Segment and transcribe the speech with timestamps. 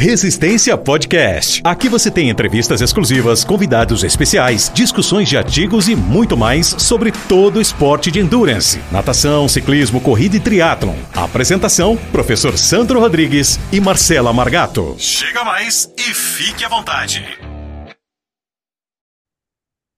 [0.00, 1.60] Resistência Podcast.
[1.62, 7.56] Aqui você tem entrevistas exclusivas, convidados especiais, discussões de artigos e muito mais sobre todo
[7.56, 10.96] o esporte de endurance, natação, ciclismo, corrida e triatlon.
[11.14, 14.96] Apresentação: Professor Sandro Rodrigues e Marcela Margato.
[14.98, 17.22] Chega mais e fique à vontade.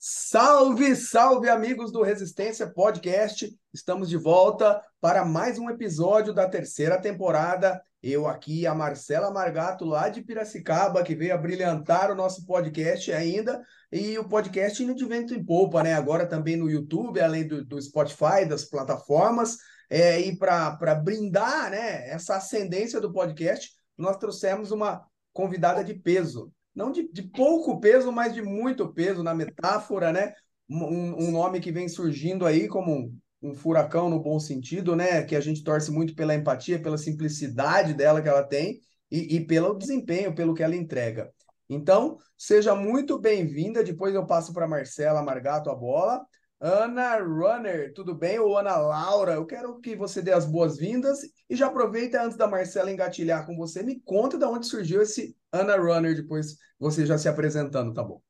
[0.00, 3.57] Salve, salve amigos do Resistência Podcast.
[3.73, 9.85] Estamos de volta para mais um episódio da terceira temporada eu aqui, a Marcela Margato,
[9.85, 14.95] lá de Piracicaba, que veio a brilhantar o nosso podcast ainda, e o podcast indo
[14.95, 15.95] de vento em polpa, né?
[15.95, 22.09] Agora também no YouTube, além do, do Spotify, das plataformas, é, e para brindar né,
[22.09, 26.50] essa ascendência do podcast, nós trouxemos uma convidada de peso.
[26.75, 30.32] Não de, de pouco peso, mas de muito peso na metáfora, né?
[30.68, 35.23] Um, um nome que vem surgindo aí como um furacão no bom sentido, né?
[35.23, 39.47] Que a gente torce muito pela empatia, pela simplicidade dela que ela tem e, e
[39.47, 41.31] pelo desempenho, pelo que ela entrega.
[41.69, 43.83] Então, seja muito bem-vinda.
[43.83, 46.25] Depois eu passo para Marcela Margato a bola.
[46.61, 48.39] Ana Runner, tudo bem?
[48.39, 51.19] Ou Ana Laura, eu quero que você dê as boas-vindas
[51.51, 55.37] e já aproveita antes da Marcela engatilhar com você, me conta de onde surgiu esse
[55.51, 58.23] Ana Runner, depois você já se apresentando, tá bom?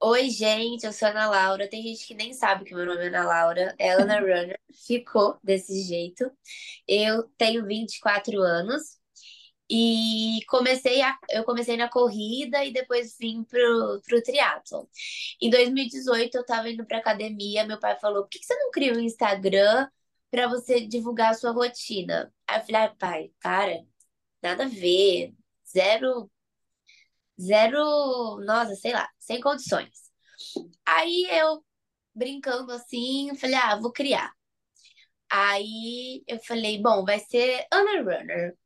[0.00, 1.68] Oi, gente, eu sou a Ana Laura.
[1.68, 3.74] Tem gente que nem sabe que meu nome é Ana Laura.
[3.78, 4.58] É Ana Runner.
[4.86, 6.30] Ficou desse jeito.
[6.86, 8.98] Eu tenho 24 anos
[9.70, 14.86] e comecei a, eu comecei na corrida e depois vim pro, pro triatlon.
[15.42, 18.94] Em 2018 eu tava indo pra academia, meu pai falou: "Por que você não cria
[18.94, 19.88] um Instagram
[20.30, 23.84] para você divulgar a sua rotina?" Aí eu falei: ah, "Pai, para.
[24.42, 25.34] Nada a ver.
[25.68, 26.30] Zero
[27.40, 29.90] zero, nossa, sei lá, sem condições.
[30.86, 31.64] Aí eu,
[32.14, 34.32] brincando assim, falei, ah, vou criar.
[35.30, 38.56] Aí eu falei, bom, vai ser Anna Runner.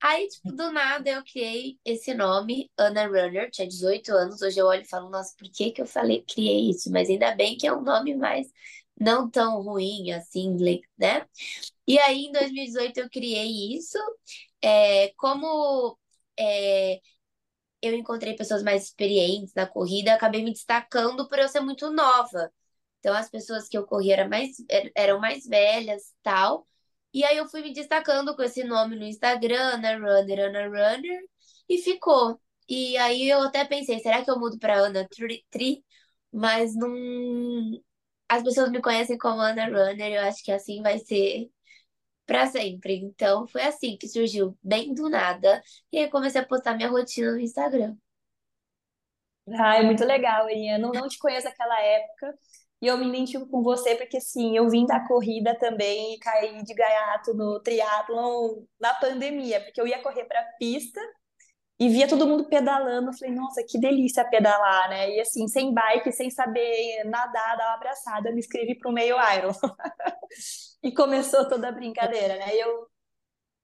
[0.00, 4.42] Aí, tipo, do nada eu criei esse nome, Anna Runner, tinha 18 anos.
[4.42, 6.90] Hoje eu olho e falo, nossa, por que que eu falei, criei isso?
[6.92, 8.46] Mas ainda bem que é um nome mais
[9.00, 10.56] não tão ruim assim,
[10.98, 11.26] né?
[11.86, 13.98] E aí, em 2018, eu criei isso.
[14.62, 15.98] É, como
[16.38, 17.00] é,
[17.82, 22.52] eu encontrei pessoas mais experientes na corrida, acabei me destacando por eu ser muito nova.
[23.00, 26.66] Então, as pessoas que eu corri eram mais, er, eram mais velhas tal.
[27.12, 31.20] E aí eu fui me destacando com esse nome no Instagram, Ana Runner, Ana Runner,
[31.68, 32.40] e ficou.
[32.68, 35.84] E aí eu até pensei, será que eu mudo para Ana Tri, Tri?
[36.32, 36.90] Mas não.
[38.28, 41.50] As pessoas me conhecem como Ana Runner, eu acho que assim vai ser
[42.26, 42.96] para sempre.
[42.96, 45.62] Então foi assim que surgiu, bem do nada.
[45.92, 47.96] E aí comecei a postar minha rotina no Instagram.
[49.48, 50.78] É muito legal, Ian.
[50.78, 52.34] Não, não te conheço naquela época.
[52.82, 56.62] E eu me identifico com você porque, sim, eu vim da corrida também e caí
[56.62, 61.00] de gaiato no triatlon na pandemia, porque eu ia correr para pista
[61.78, 63.10] e via todo mundo pedalando.
[63.10, 65.10] Eu falei, nossa, que delícia pedalar, né?
[65.10, 68.94] E assim, sem bike, sem saber nadar, dar uma abraçada, eu me inscrevi para o
[68.94, 69.52] meio Iron.
[70.82, 72.54] e começou toda a brincadeira, né?
[72.56, 72.86] Eu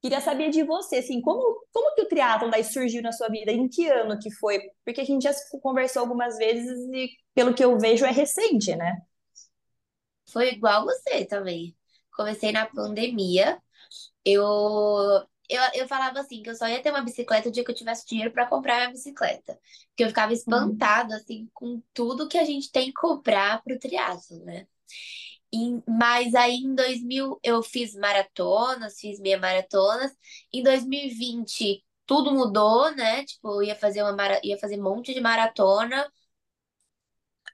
[0.03, 3.53] queria saber de você, assim, como, como que o triatlon daí surgiu na sua vida?
[3.53, 4.61] Em que ano que foi?
[4.85, 9.01] Porque a gente já conversou algumas vezes e, pelo que eu vejo, é recente, né?
[10.33, 11.77] Foi igual você também.
[12.17, 13.61] Comecei na pandemia.
[14.25, 17.71] Eu eu, eu falava assim, que eu só ia ter uma bicicleta o dia que
[17.71, 19.59] eu tivesse dinheiro para comprar minha bicicleta.
[19.89, 24.45] Porque eu ficava espantada, assim, com tudo que a gente tem que comprar pro triatlo,
[24.45, 24.67] né?
[25.53, 30.13] E, mas aí em 2000 eu fiz maratonas, fiz meia maratonas.
[30.53, 33.25] Em 2020 tudo mudou, né?
[33.25, 36.07] Tipo, eu ia fazer uma ia fazer um monte de maratona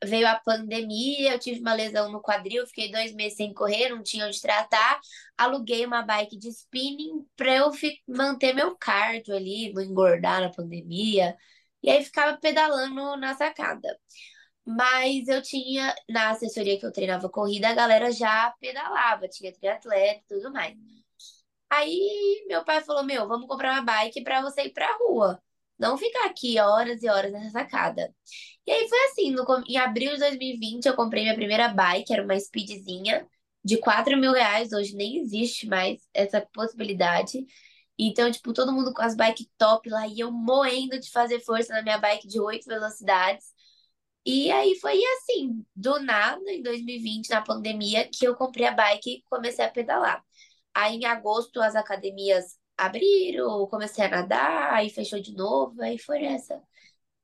[0.05, 4.03] veio a pandemia, eu tive uma lesão no quadril, fiquei dois meses sem correr, não
[4.03, 5.01] tinha onde tratar.
[5.37, 7.71] Aluguei uma bike de spinning para eu
[8.07, 11.37] manter meu cardio ali, não engordar na pandemia.
[11.83, 13.99] E aí ficava pedalando na sacada.
[14.65, 20.23] Mas eu tinha, na assessoria que eu treinava corrida, a galera já pedalava, tinha triatleta
[20.25, 20.77] e tudo mais.
[21.71, 25.43] Aí meu pai falou: Meu, vamos comprar uma bike para você ir pra rua.
[25.79, 28.13] Não ficar aqui horas e horas nessa sacada.
[28.67, 32.23] E aí foi assim, no, em abril de 2020 eu comprei minha primeira bike, era
[32.25, 33.27] uma speedzinha
[33.65, 37.45] de 4 mil reais, hoje nem existe mais essa possibilidade.
[37.99, 41.73] Então, tipo, todo mundo com as bikes top lá e eu moendo de fazer força
[41.75, 43.47] na minha bike de 8 velocidades.
[44.25, 49.11] E aí foi assim, do nada, em 2020, na pandemia, que eu comprei a bike
[49.11, 50.23] e comecei a pedalar.
[50.75, 56.25] Aí em agosto as academias abriram, comecei a nadar, aí fechou de novo, aí foi
[56.25, 56.63] essa.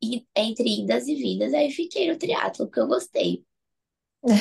[0.02, 3.44] E entre idas e vindas, aí fiquei no triatlo, que eu gostei.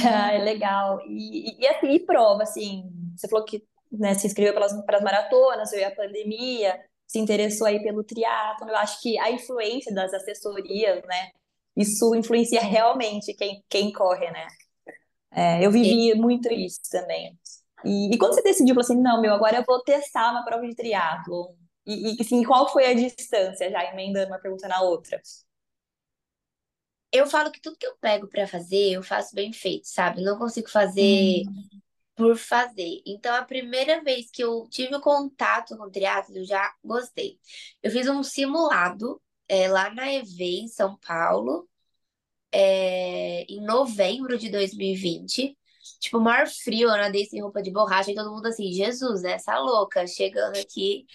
[0.03, 0.99] Ah, é legal.
[1.07, 5.87] E, e, e prova, assim, você falou que né, se inscreveu pelas, pelas maratonas, veio
[5.87, 8.69] a pandemia, se interessou aí pelo triatlo.
[8.69, 11.31] Eu acho que a influência das assessorias, né?
[11.75, 14.47] Isso influencia realmente quem, quem corre, né?
[15.31, 17.37] É, eu vivi muito isso também.
[17.85, 20.65] E, e, quando você decidiu, falou assim, não, meu, agora eu vou testar uma prova
[20.67, 21.55] de triatlo.
[21.85, 25.21] E, e assim, qual foi a distância, já emendando uma pergunta na outra?
[27.11, 30.23] Eu falo que tudo que eu pego para fazer, eu faço bem feito, sabe?
[30.23, 31.79] Não consigo fazer hum.
[32.15, 33.01] por fazer.
[33.05, 37.39] Então, a primeira vez que eu tive contato com triatlo, eu já gostei.
[37.83, 41.69] Eu fiz um simulado é, lá na EV, em São Paulo,
[42.51, 45.57] é, em novembro de 2020.
[46.03, 49.57] Tipo, maior frio, eu nadei sem roupa de borracha e todo mundo assim, Jesus, essa
[49.57, 51.05] louca, chegando aqui,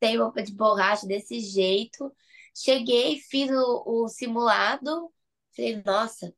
[0.00, 2.12] tem roupa de borracha desse jeito.
[2.54, 5.12] Cheguei, fiz o, o simulado,
[5.54, 6.34] falei, nossa,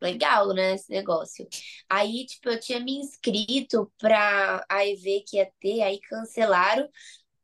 [0.00, 1.48] legal, né, esse negócio.
[1.90, 6.88] Aí, tipo, eu tinha me inscrito pra a EV que ia ter, aí cancelaram.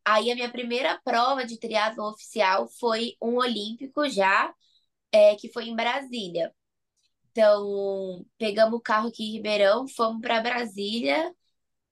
[0.05, 4.55] Aí a minha primeira prova de triatlo oficial foi um olímpico já,
[5.12, 6.55] é, que foi em Brasília.
[7.38, 11.32] Então, pegamos o carro aqui em Ribeirão, fomos para Brasília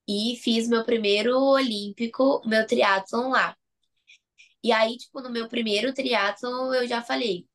[0.09, 3.57] e fiz meu primeiro olímpico, meu triatlon lá.
[4.61, 7.47] E aí, tipo, no meu primeiro triatlon, eu já falei,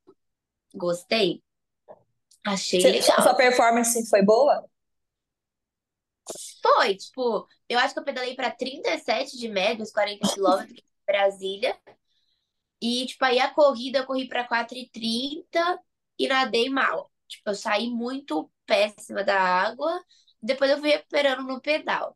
[0.73, 1.43] gostei.
[2.45, 3.23] Achei Você, legal.
[3.23, 4.65] Sua performance foi boa?
[6.61, 11.05] Foi, tipo, eu acho que eu pedalei para 37 de média, os 40 quilômetros em
[11.05, 11.77] Brasília.
[12.81, 15.77] E, tipo, aí a corrida eu corri para 4,30
[16.17, 17.10] e nadei mal.
[17.31, 20.03] Tipo, eu saí muito péssima da água.
[20.41, 22.15] Depois eu fui recuperando no pedal.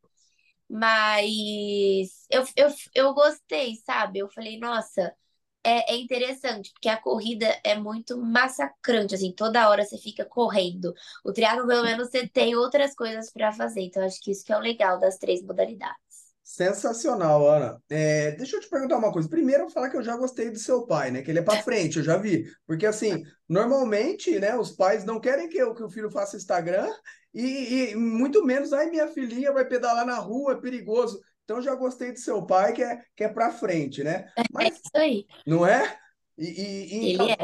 [0.70, 4.20] Mas eu, eu, eu gostei, sabe?
[4.20, 5.16] Eu falei, nossa,
[5.64, 10.94] é, é interessante, porque a corrida é muito massacrante, assim, toda hora você fica correndo.
[11.24, 13.82] O triatlo, pelo menos, você tem outras coisas para fazer.
[13.82, 16.05] Então, acho que isso que é o legal das três modalidades.
[16.46, 17.82] Sensacional, Ana.
[17.90, 19.28] É, deixa eu te perguntar uma coisa.
[19.28, 21.24] Primeiro, eu vou falar que eu já gostei do seu pai, né?
[21.24, 22.46] Que ele é para frente, eu já vi.
[22.68, 26.88] Porque, assim, normalmente, né, os pais não querem que, eu, que o filho faça Instagram
[27.34, 31.20] e, e muito menos, ai, minha filhinha vai pedalar na rua, é perigoso.
[31.44, 34.28] Então, já gostei do seu pai, que é, que é para frente, né?
[34.38, 35.26] É Mas, é isso aí.
[35.48, 35.98] Não é?
[36.38, 37.38] E, e, e ele então, é.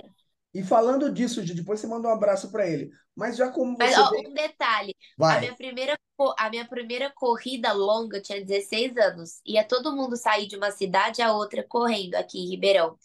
[0.53, 2.91] E falando disso, depois você manda um abraço para ele.
[3.15, 3.83] Mas já como você.
[3.83, 5.37] Mas, ó, um detalhe: Vai.
[5.37, 5.99] a minha, primeira,
[6.37, 9.41] a minha primeira corrida longa eu tinha 16 anos.
[9.45, 12.97] Ia todo mundo sair de uma cidade a outra correndo aqui em Ribeirão.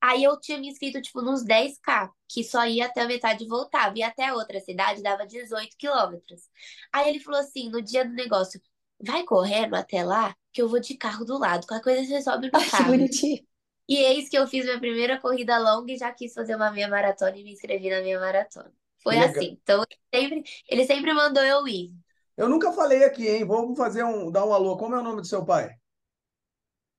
[0.00, 3.48] Aí eu tinha me inscrito, tipo, nos 10K, que só ia até a metade e
[3.48, 3.98] voltava.
[3.98, 6.42] E até a outra cidade dava 18 quilômetros.
[6.92, 8.60] Aí ele falou assim, no dia do negócio,
[9.04, 11.66] vai correndo até lá, que eu vou de carro do lado.
[11.66, 12.76] Qualquer coisa você sobe no carro.
[12.76, 13.47] Que bonitinho.
[13.88, 16.88] E eis que eu fiz minha primeira corrida longa e já quis fazer uma meia
[16.88, 18.70] maratona e me inscrevi na minha maratona.
[19.02, 19.30] Foi Legal.
[19.30, 19.58] assim.
[19.62, 21.90] Então, ele sempre, ele sempre mandou eu ir.
[22.36, 23.44] Eu nunca falei aqui, hein?
[23.44, 24.76] Vamos fazer um, dar um alô.
[24.76, 25.74] Como é o nome do seu pai?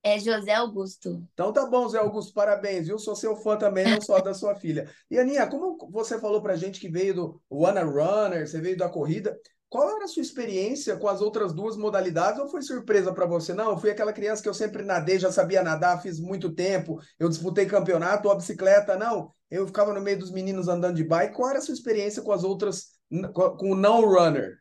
[0.02, 1.22] É José Augusto.
[1.34, 2.98] Então tá bom, Zé Augusto, parabéns, viu?
[2.98, 4.90] Sou seu fã também, não só da sua filha.
[5.12, 8.88] E Aninha, como você falou pra gente que veio do Wanna Runner, você veio da
[8.88, 9.38] corrida,
[9.70, 13.54] qual era a sua experiência com as outras duas modalidades ou foi surpresa para você?
[13.54, 17.00] Não, eu fui aquela criança que eu sempre nadei, já sabia nadar, fiz muito tempo,
[17.20, 19.32] eu disputei campeonato, a bicicleta, não.
[19.50, 21.36] Eu ficava no meio dos meninos andando de bike.
[21.36, 23.00] Qual era a sua experiência com as outras,
[23.34, 24.58] com o não runner?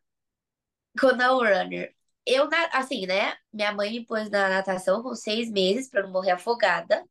[0.98, 1.94] Com o não runner.
[2.26, 3.34] Eu, assim, né?
[3.52, 7.02] Minha mãe me pôs na natação com seis meses para não morrer afogada.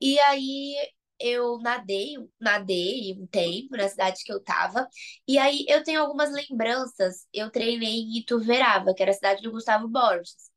[0.00, 0.76] E aí
[1.20, 4.88] eu nadei, nadei um tempo na cidade que eu tava.
[5.26, 7.26] E aí eu tenho algumas lembranças.
[7.32, 10.50] Eu treinei em Ituverava, que era a cidade do Gustavo Borges.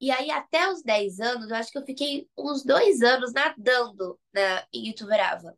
[0.00, 4.18] E aí, até os 10 anos, eu acho que eu fiquei uns dois anos nadando
[4.34, 5.56] na, em Ituverava.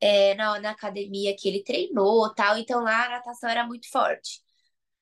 [0.00, 2.56] É, na, na academia que ele treinou tal.
[2.58, 4.40] Então lá a natação era muito forte.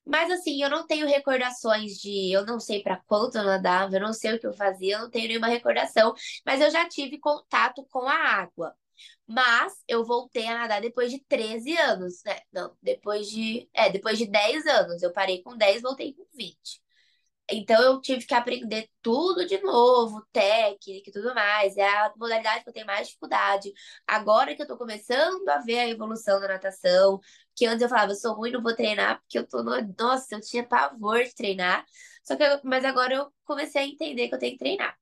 [0.04, 2.30] Mas assim, eu não tenho recordações de.
[2.32, 5.00] Eu não sei para quanto eu nadava, eu não sei o que eu fazia, eu
[5.00, 6.14] não tenho nenhuma recordação.
[6.44, 8.74] Mas eu já tive contato com a água.
[9.26, 12.40] Mas eu voltei a nadar depois de 13 anos, né?
[12.52, 13.68] Não, depois de.
[13.74, 15.02] É, depois de 10 anos.
[15.02, 16.82] Eu parei com 10, voltei com 20.
[17.48, 21.76] Então eu tive que aprender tudo de novo, técnica e tudo mais.
[21.76, 23.72] É a modalidade que eu tenho mais dificuldade.
[24.06, 27.20] Agora que eu tô começando a ver a evolução da natação,
[27.54, 29.72] que antes eu falava, eu sou ruim, não vou treinar, porque eu tô no...
[29.98, 31.84] Nossa, eu tinha pavor de treinar.
[32.24, 32.60] Só que eu...
[32.64, 34.96] Mas agora eu comecei a entender que eu tenho que treinar.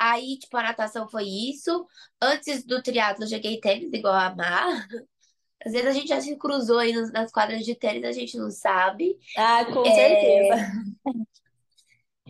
[0.00, 1.86] Aí, tipo, a natação foi isso.
[2.22, 4.88] Antes do triatlo, eu joguei tênis igual a Mar.
[5.62, 8.50] Às vezes a gente já se cruzou aí nas quadras de tênis, a gente não
[8.50, 9.18] sabe.
[9.36, 9.94] Ah, com é...
[9.94, 10.72] certeza.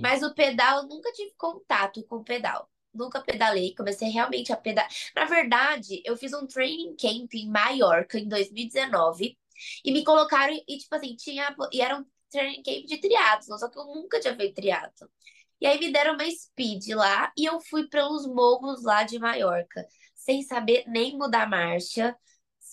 [0.00, 2.68] Mas o pedal, eu nunca tive contato com o pedal.
[2.92, 4.90] Nunca pedalei, comecei realmente a pedalar.
[5.14, 9.38] Na verdade, eu fiz um training camp em Maiorca em 2019
[9.84, 13.68] e me colocaram e tipo assim, tinha e era um training camp de triatlo, só
[13.68, 15.08] que eu nunca tinha feito triatlo.
[15.60, 19.86] E aí me deram uma speed lá e eu fui pelos morros lá de Maiorca,
[20.14, 22.16] sem saber nem mudar marcha.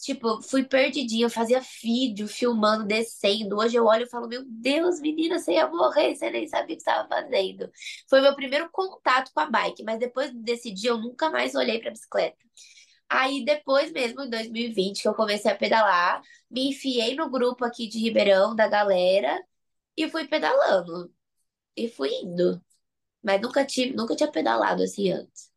[0.03, 3.57] Tipo, fui perdidinha, eu fazia vídeo filmando, descendo.
[3.57, 6.77] Hoje eu olho e falo, meu Deus, menina, você ia morrer, você nem sabia o
[6.77, 7.69] que estava fazendo.
[8.07, 11.79] Foi meu primeiro contato com a bike, mas depois desse dia eu nunca mais olhei
[11.79, 12.37] para bicicleta.
[13.09, 17.87] Aí depois mesmo, em 2020, que eu comecei a pedalar, me enfiei no grupo aqui
[17.87, 19.41] de Ribeirão da galera
[19.97, 21.13] e fui pedalando.
[21.77, 22.61] E fui indo.
[23.27, 25.51] Mas nunca tive, nunca tinha pedalado assim antes.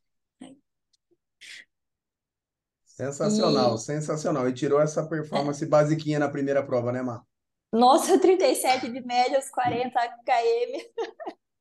[2.84, 4.46] Sensacional, E, sensacional.
[4.48, 7.24] E tirou essa performance basiquinha na primeira prova, né, Mar?
[7.72, 10.90] nossa, 37 de média, os 40 km.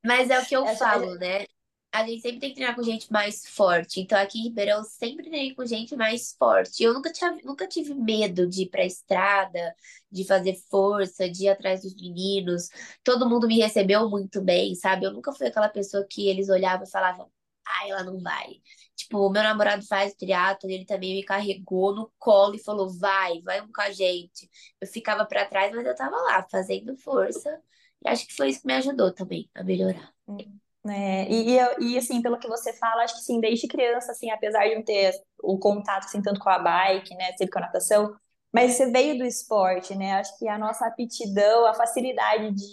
[0.06, 1.46] Mas é o que eu Essa, falo, né?
[1.92, 4.00] A gente sempre tem que treinar com gente mais forte.
[4.00, 6.84] Então aqui em Ribeirão eu sempre treinei com gente mais forte.
[6.84, 9.76] Eu nunca tinha, nunca tive medo de ir pra estrada,
[10.12, 12.70] de fazer força, de ir atrás dos meninos.
[13.04, 15.06] Todo mundo me recebeu muito bem, sabe?
[15.06, 17.32] Eu nunca fui aquela pessoa que eles olhavam e falavam,
[17.66, 18.62] ah, ela não vai.
[18.96, 23.42] Tipo, o meu namorado faz triatlo, ele também me carregou no colo e falou, vai,
[23.42, 24.50] vai com a gente.
[24.80, 27.62] Eu ficava pra trás, mas eu tava lá, fazendo força.
[28.06, 30.14] E acho que foi isso que me ajudou também a melhorar.
[30.88, 31.58] É, e,
[31.94, 34.84] e, assim, pelo que você fala, acho que sim, desde criança, assim, apesar de não
[34.84, 38.16] ter o contato assim, tanto com a bike, né, sempre com a natação,
[38.52, 40.14] mas você veio do esporte, né?
[40.14, 42.64] Acho que a nossa aptidão, a facilidade de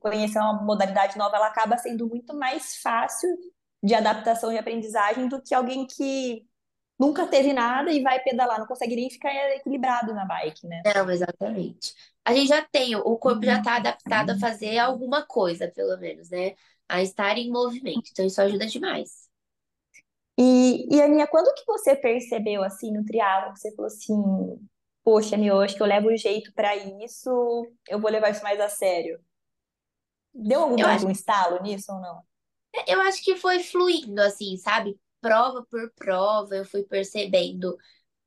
[0.00, 3.28] conhecer uma modalidade nova, ela acaba sendo muito mais fácil
[3.82, 6.44] de adaptação e aprendizagem do que alguém que
[6.98, 10.82] nunca teve nada e vai pedalar, não consegue nem ficar equilibrado na bike, né?
[10.94, 11.94] Não, exatamente.
[12.24, 16.28] A gente já tem, o corpo já está adaptado a fazer alguma coisa, pelo menos,
[16.28, 16.54] né?
[16.90, 18.10] A estar em movimento.
[18.10, 19.28] Então, isso ajuda demais.
[20.38, 24.68] E, e Aninha, quando que você percebeu assim no triatlo, que você falou assim,
[25.04, 27.30] poxa, meu, eu acho que eu levo jeito pra isso,
[27.88, 29.20] eu vou levar isso mais a sério.
[30.32, 32.22] Deu algum acho, estalo nisso ou não?
[32.86, 34.98] eu acho que foi fluindo, assim, sabe?
[35.20, 37.76] Prova por prova, eu fui percebendo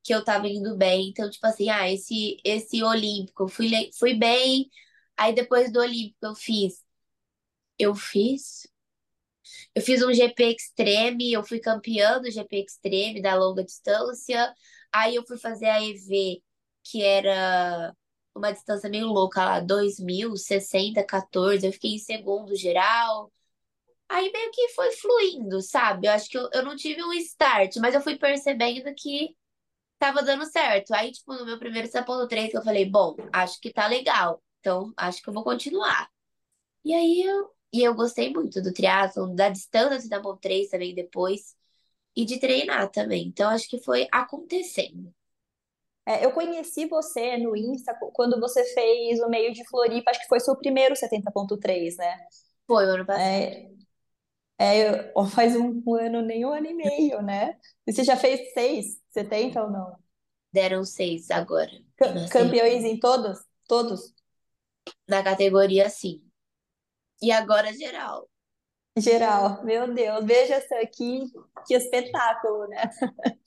[0.04, 1.08] que eu tava indo bem.
[1.10, 4.70] Então, tipo assim, ah, esse, esse Olímpico, eu fui, fui bem.
[5.16, 6.83] Aí, depois do Olímpico, eu fiz.
[7.78, 8.68] Eu fiz.
[9.74, 14.54] Eu fiz um GP Extreme, eu fui campeã do GP Extreme da longa distância.
[14.92, 16.42] Aí eu fui fazer a EV,
[16.82, 17.94] que era
[18.34, 21.66] uma distância meio louca lá, 2.000, 60, 14.
[21.66, 23.32] Eu fiquei em segundo geral.
[24.08, 26.06] Aí meio que foi fluindo, sabe?
[26.06, 29.36] Eu acho que eu, eu não tive um start, mas eu fui percebendo que
[29.98, 30.92] tava dando certo.
[30.94, 34.42] Aí, tipo, no meu primeiro 1.3, que eu falei, bom, acho que tá legal.
[34.60, 36.10] Então, acho que eu vou continuar.
[36.84, 40.94] E aí eu, e eu gostei muito do triatlon, da distância da Mão 3 também
[40.94, 41.56] depois,
[42.14, 43.26] e de treinar também.
[43.26, 45.12] Então acho que foi acontecendo.
[46.06, 50.28] É, eu conheci você no Insta quando você fez o meio de Floripa, acho que
[50.28, 52.16] foi seu primeiro 70.3, né?
[52.64, 53.24] Foi ano passado.
[53.26, 53.70] É,
[54.58, 57.58] é, faz um, um ano, nem um ano e meio, né?
[57.84, 59.96] E você já fez seis, 70 ou não?
[60.52, 61.72] Deram seis agora.
[62.30, 63.40] Campeões em todos?
[63.66, 64.14] Todos?
[65.08, 66.22] na categoria sim.
[67.26, 68.28] E agora geral.
[68.98, 69.64] Geral.
[69.64, 71.22] Meu Deus, veja só que,
[71.66, 72.82] que espetáculo, né?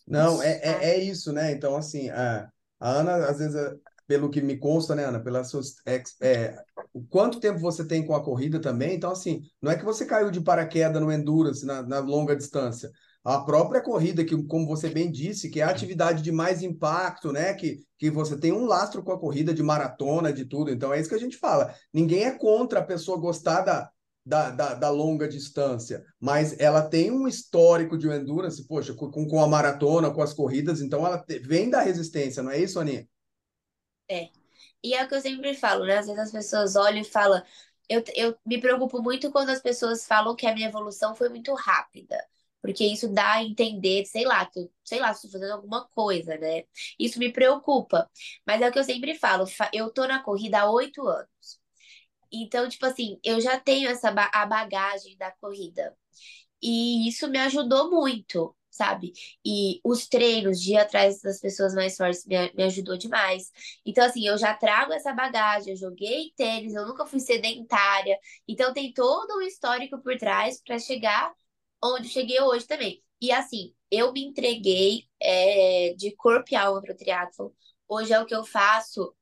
[0.05, 1.51] Não, é, Ah, é, é isso, né?
[1.51, 3.75] Então, assim, a, a Ana, às vezes, é,
[4.07, 8.05] pelo que me consta, né, Ana, pelas suas, ex- é, o quanto tempo você tem
[8.05, 11.65] com a corrida também, então, assim, não é que você caiu de paraquedas no endurance,
[11.65, 12.89] na, na longa distância.
[13.27, 17.31] A própria corrida, que, como você bem disse, que é a atividade de mais impacto,
[17.33, 17.53] né?
[17.53, 20.71] Que, que você tem um lastro com a corrida de maratona, de tudo.
[20.71, 21.73] Então, é isso que a gente fala.
[21.93, 23.91] Ninguém é contra a pessoa gostar da,
[24.25, 29.41] da, da, da longa distância, mas ela tem um histórico de endurance, poxa, com, com
[29.43, 33.07] a maratona, com as corridas, então ela te- vem da resistência, não é isso, Aninha?
[34.09, 34.29] é.
[34.83, 35.97] E é o que eu sempre falo, né?
[35.99, 37.43] Às vezes as pessoas olham e falam.
[37.89, 41.53] Eu, eu me preocupo muito quando as pessoas falam que a minha evolução foi muito
[41.55, 42.17] rápida.
[42.67, 46.63] Porque isso dá a entender, sei lá, que sei lá, estou fazendo alguma coisa, né?
[46.99, 48.09] Isso me preocupa.
[48.45, 51.27] Mas é o que eu sempre falo, fa- eu tô na corrida há oito anos.
[52.31, 55.95] Então, tipo assim, eu já tenho essa ba- a bagagem da corrida.
[56.61, 59.13] E isso me ajudou muito, sabe?
[59.45, 63.51] E os treinos de ir atrás das pessoas mais fortes me, me ajudou demais.
[63.85, 68.17] Então, assim, eu já trago essa bagagem, eu joguei tênis, eu nunca fui sedentária.
[68.47, 71.33] Então, tem todo um histórico por trás para chegar
[71.83, 73.03] onde cheguei hoje também.
[73.21, 77.49] E assim, eu me entreguei é, de corpo e alma para o triatlon.
[77.87, 79.15] Hoje é o que eu faço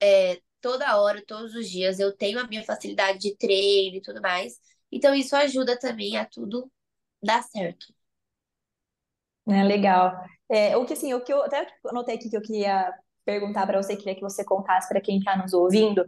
[0.00, 1.98] é, toda hora, todos os dias.
[1.98, 4.58] Eu tenho a minha facilidade de treino e tudo mais.
[4.90, 6.70] Então, isso ajuda também a tudo
[7.22, 7.86] dar certo.
[9.48, 10.12] É legal.
[10.48, 12.92] É, o que assim, o que eu até anotei aqui que eu queria
[13.24, 16.04] perguntar para você, queria que você contasse para quem está nos ouvindo,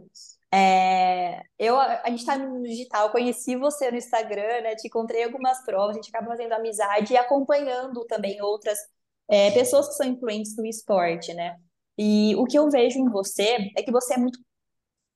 [0.55, 4.75] É, eu, a gente está no digital, conheci você no Instagram, né?
[4.75, 8.77] Te encontrei algumas provas, a gente acaba fazendo amizade e acompanhando também outras
[9.27, 11.57] é, pessoas que são influentes no esporte, né?
[11.97, 14.39] E o que eu vejo em você é que você é muito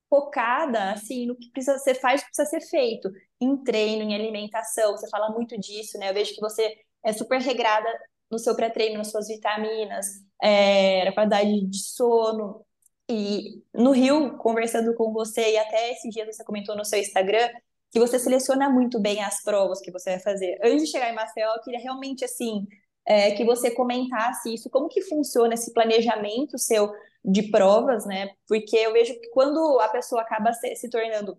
[0.10, 4.92] focada assim no que precisa ser faz, precisa ser feito em treino, em alimentação.
[4.92, 6.10] Você fala muito disso, né?
[6.10, 7.88] Eu vejo que você é super regrada
[8.30, 10.08] no seu pré-treino, nas suas vitaminas,
[10.42, 12.66] é, na qualidade de sono.
[13.10, 17.50] E no Rio, conversando com você, e até esses dias você comentou no seu Instagram,
[17.92, 20.60] que você seleciona muito bem as provas que você vai fazer.
[20.64, 22.68] Antes de chegar em Maceió, eu queria realmente, assim,
[23.08, 26.92] é, que você comentasse isso, como que funciona esse planejamento seu
[27.26, 28.30] de provas, né?
[28.48, 31.36] Porque eu vejo que quando a pessoa acaba se, se tornando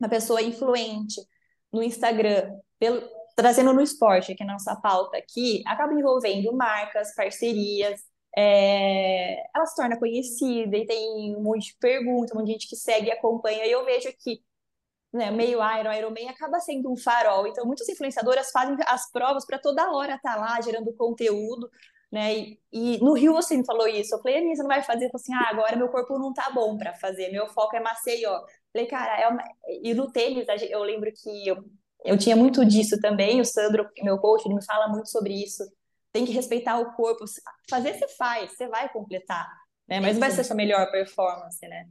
[0.00, 1.20] uma pessoa influente
[1.72, 7.14] no Instagram, pelo, trazendo no esporte, que é a nossa pauta aqui, acaba envolvendo marcas,
[7.14, 8.00] parcerias,
[8.36, 12.68] é, ela se torna conhecida e tem um monte de perguntas, um monte de gente
[12.68, 13.66] que segue e acompanha.
[13.66, 14.42] E eu vejo que
[15.12, 17.46] né, meio Iron, Ironman acaba sendo um farol.
[17.46, 21.70] Então, muitas influenciadoras fazem as provas para toda hora estar tá lá gerando conteúdo,
[22.10, 22.34] né?
[22.34, 24.14] E, e, no Rio você me falou isso.
[24.14, 25.06] Eu falei, Aninha, você não vai fazer?
[25.06, 27.80] Eu falei assim, ah, agora meu corpo não tá bom para fazer, meu foco é
[27.80, 28.32] Maceió.
[28.34, 29.44] Eu falei, cara, é uma...
[29.82, 31.62] e no tênis, eu lembro que eu,
[32.04, 33.40] eu tinha muito disso também.
[33.40, 35.62] O Sandro, meu coach, ele me fala muito sobre isso.
[36.12, 37.24] Tem que respeitar o corpo.
[37.68, 39.48] Fazer, você faz, você vai completar,
[39.88, 40.00] né?
[40.00, 41.88] Mas não vai ser sua melhor performance, né?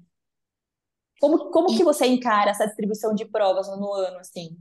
[1.20, 4.58] Como, como que você encara essa distribuição de provas no ano, assim?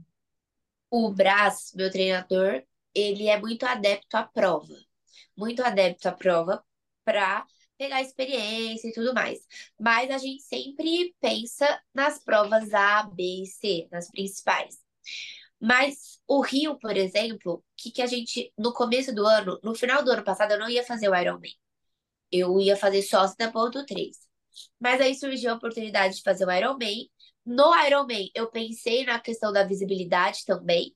[0.89, 2.63] O Brás, meu treinador,
[2.93, 4.75] ele é muito adepto à prova.
[5.35, 6.63] Muito adepto à prova
[7.03, 7.45] para
[7.77, 9.39] pegar experiência e tudo mais.
[9.79, 14.77] Mas a gente sempre pensa nas provas A, B e C, nas principais.
[15.61, 20.03] Mas o Rio, por exemplo, que, que a gente, no começo do ano, no final
[20.03, 21.53] do ano passado, eu não ia fazer o Ironman.
[22.31, 23.03] Eu ia fazer
[23.37, 24.17] da ponto 3.
[24.79, 27.09] Mas aí surgiu a oportunidade de fazer o Ironman.
[27.45, 30.95] No Ironman, eu pensei na questão da visibilidade também,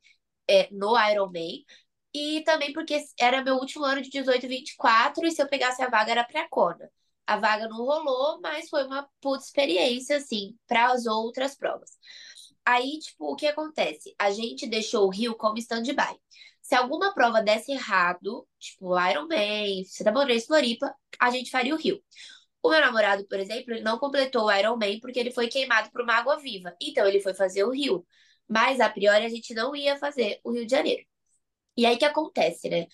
[0.49, 1.65] é, no Ironman.
[2.13, 5.81] E também porque era meu último ano de 18 e 24, e se eu pegasse
[5.83, 6.89] a vaga era pra Kona.
[7.27, 11.91] A vaga não rolou, mas foi uma puta experiência, assim, para as outras provas.
[12.65, 14.15] Aí, tipo, o que acontece?
[14.19, 16.17] A gente deixou o Rio como stand-by.
[16.61, 22.01] Se alguma prova desse errado, tipo Ironman, Cita Race, Floripa, a gente faria o Rio.
[22.63, 26.01] O meu namorado, por exemplo, ele não completou o Ironman porque ele foi queimado por
[26.01, 26.75] uma água viva.
[26.81, 28.05] Então ele foi fazer o Rio.
[28.47, 31.03] Mas a priori a gente não ia fazer o Rio de Janeiro.
[31.77, 32.87] E aí que acontece, né?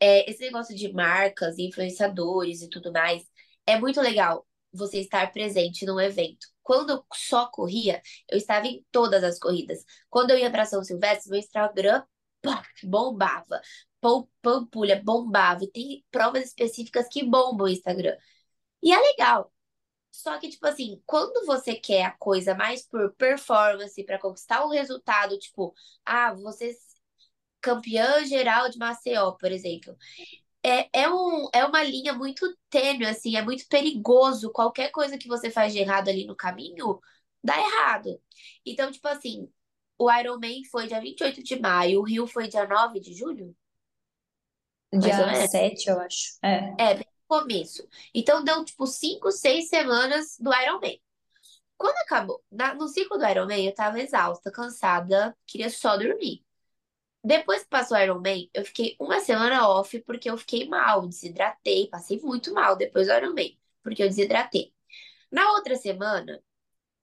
[0.00, 3.24] É, esse negócio de marcas, influenciadores e tudo mais,
[3.66, 6.46] é muito legal você estar presente num evento.
[6.62, 9.84] Quando eu só corria, eu estava em todas as corridas.
[10.10, 12.02] Quando eu ia para São Silvestre, meu Instagram
[12.42, 13.60] pá, bombava.
[14.42, 15.64] Pampulha bombava.
[15.64, 18.16] E tem provas específicas que bombam o Instagram.
[18.82, 19.52] E é legal.
[20.10, 24.70] Só que, tipo assim, quando você quer a coisa mais por performance, para conquistar um
[24.70, 26.76] resultado, tipo, ah, você
[27.60, 29.96] campeã geral de Maceió, por exemplo.
[30.64, 34.52] É, é, um, é uma linha muito tênue, assim, é muito perigoso.
[34.52, 37.00] Qualquer coisa que você faz de errado ali no caminho,
[37.42, 38.20] dá errado.
[38.64, 39.48] Então, tipo assim,
[39.98, 43.54] o Ironman foi dia 28 de maio, o Rio foi dia 9 de julho?
[44.92, 46.38] Dia 7, eu acho.
[46.42, 46.74] É.
[46.78, 47.88] É, começo.
[48.14, 51.00] Então deu tipo cinco, seis semanas do Ironman.
[51.76, 56.44] Quando acabou, na, no ciclo do Ironman, eu tava exausta, cansada, queria só dormir.
[57.24, 61.88] Depois que passou o Ironman, eu fiquei uma semana off porque eu fiquei mal, desidratei,
[61.88, 64.72] passei muito mal depois do Ironman, porque eu desidratei.
[65.30, 66.42] Na outra semana,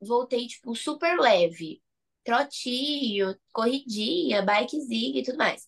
[0.01, 1.81] voltei, tipo, super leve.
[2.23, 5.67] Trotinho, corridinha, bikezinha e tudo mais.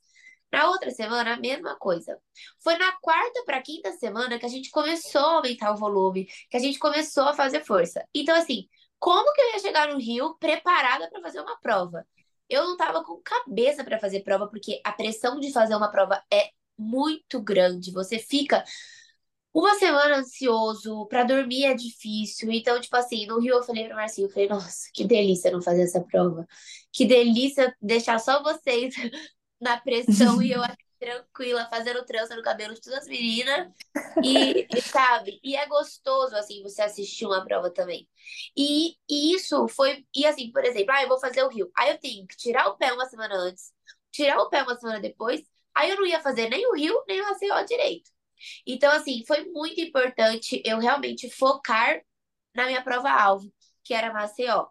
[0.51, 2.19] Na outra semana, a mesma coisa.
[2.59, 6.57] Foi na quarta para quinta semana que a gente começou a aumentar o volume, que
[6.57, 8.05] a gente começou a fazer força.
[8.13, 8.67] Então, assim,
[8.99, 12.05] como que eu ia chegar no Rio preparada para fazer uma prova?
[12.51, 16.21] Eu não estava com cabeça para fazer prova, porque a pressão de fazer uma prova
[16.31, 17.91] é muito grande.
[17.91, 18.63] Você fica
[19.53, 22.51] uma semana ansioso, para dormir é difícil.
[22.51, 25.61] Então, tipo assim, no Rio eu falei pra Marcinho, eu falei, nossa, que delícia não
[25.61, 26.47] fazer essa prova.
[26.91, 28.93] Que delícia deixar só vocês
[29.59, 30.61] na pressão e eu
[31.01, 33.73] tranquila, fazendo trança no cabelo de todas as meninas.
[34.23, 35.39] E, e, sabe?
[35.43, 38.07] E é gostoso, assim, você assistir uma prova também.
[38.55, 40.05] E, e isso foi.
[40.15, 41.71] E assim, por exemplo, ah, eu vou fazer o Rio.
[41.75, 43.73] Aí eu tenho que tirar o pé uma semana antes,
[44.11, 45.41] tirar o pé uma semana depois.
[45.73, 48.11] Aí eu não ia fazer nem o Rio, nem o Maceió direito.
[48.67, 52.01] Então, assim, foi muito importante eu realmente focar
[52.55, 53.51] na minha prova-alvo,
[53.83, 54.67] que era Maceió.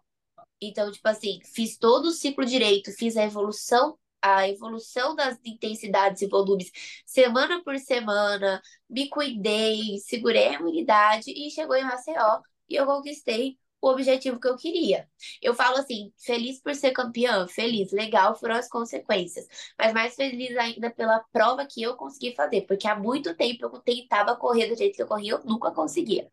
[0.61, 6.21] Então, tipo assim, fiz todo o ciclo direito, fiz a evolução a evolução das intensidades
[6.21, 6.71] e volumes
[7.05, 13.57] semana por semana, me cuidei, segurei a imunidade e chegou em Maceió e eu conquistei
[13.81, 15.09] o objetivo que eu queria.
[15.41, 20.55] Eu falo assim, feliz por ser campeã, feliz, legal, foram as consequências, mas mais feliz
[20.55, 24.75] ainda pela prova que eu consegui fazer, porque há muito tempo eu tentava correr do
[24.77, 26.29] jeito que eu corria, eu nunca conseguia.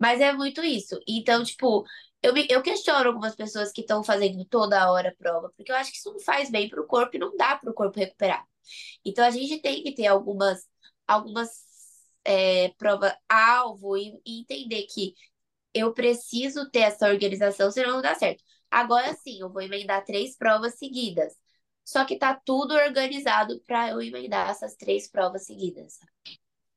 [0.00, 0.98] Mas é muito isso.
[1.06, 1.84] Então, tipo,
[2.22, 5.92] eu, me, eu questiono algumas pessoas que estão fazendo toda hora prova, porque eu acho
[5.92, 8.46] que isso não faz bem para o corpo e não dá para o corpo recuperar.
[9.04, 10.66] Então, a gente tem que ter algumas,
[11.06, 11.50] algumas
[12.24, 15.14] é, prova-alvo e, e entender que
[15.74, 18.42] eu preciso ter essa organização, senão não dá certo.
[18.70, 21.34] Agora sim, eu vou emendar três provas seguidas.
[21.84, 25.98] Só que tá tudo organizado para eu emendar essas três provas seguidas.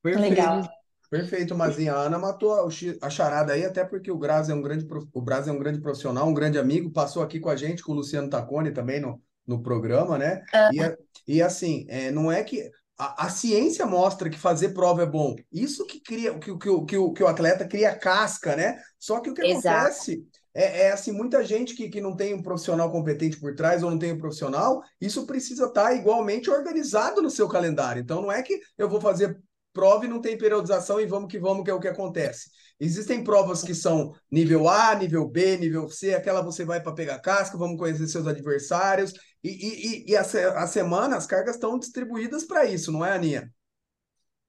[0.01, 0.29] Perfeito.
[0.29, 0.82] Legal.
[1.13, 1.93] Perfeito, Mazinha.
[1.93, 2.67] A Ana matou
[2.99, 5.80] a charada aí, até porque o Braz é um grande, o Braz é um grande
[5.80, 9.21] profissional, um grande amigo, passou aqui com a gente, com o Luciano Taconi também no,
[9.45, 10.41] no programa, né?
[10.71, 10.97] E, é-
[11.28, 15.36] e assim, é, não é que a, a ciência mostra que fazer prova é bom.
[15.52, 18.80] Isso que cria, que, o- que, que, o, que o atleta cria casca, né?
[18.97, 19.69] Só que o que Exato.
[19.69, 23.84] acontece é, é assim, muita gente que, que não tem um profissional competente por trás
[23.84, 28.02] ou não tem um profissional, isso precisa estar igualmente organizado no seu calendário.
[28.02, 29.39] Então não é que eu vou fazer
[29.73, 32.49] prova e não tem periodização e vamos que vamos, que é o que acontece.
[32.79, 37.19] Existem provas que são nível A, nível B, nível C, aquela você vai para pegar
[37.19, 41.77] casca, vamos conhecer seus adversários, e, e, e- e a, a semana, as cargas estão
[41.79, 43.51] distribuídas para isso, não é, Aninha?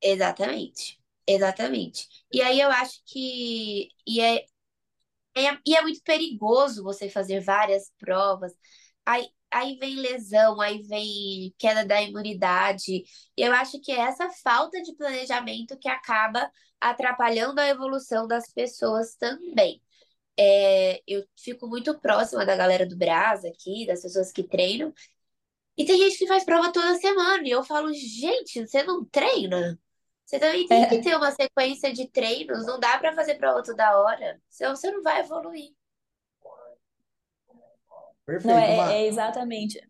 [0.00, 1.00] Exatamente.
[1.26, 2.06] Exatamente.
[2.32, 4.44] E aí eu acho que e é,
[5.36, 8.52] é, e é muito perigoso você fazer várias provas.
[9.06, 13.04] Aí, aí vem lesão, aí vem queda da imunidade.
[13.36, 18.52] E eu acho que é essa falta de planejamento que acaba atrapalhando a evolução das
[18.52, 19.82] pessoas também.
[20.38, 24.92] É, eu fico muito próxima da galera do Brás aqui, das pessoas que treinam.
[25.76, 27.46] E tem gente que faz prova toda semana.
[27.46, 29.78] E eu falo, gente, você não treina?
[30.24, 32.66] Você também tem que É, ter uma sequência de treinos.
[32.66, 34.40] Não dá pra fazer prova toda hora.
[34.48, 35.74] Senão você não vai evoluir.
[38.42, 38.92] Não, Perfeito, é, Ma.
[38.92, 39.80] é exatamente.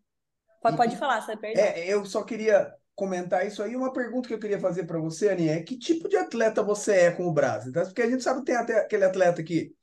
[0.61, 1.63] Pode, pode falar, você perdão.
[1.63, 3.75] é, eu só queria comentar isso aí.
[3.75, 6.93] Uma pergunta que eu queria fazer para você, Aninha, é que tipo de atleta você
[6.93, 7.65] é com o Brás?
[7.67, 9.73] Então, Porque a gente sabe que tem até aquele atleta que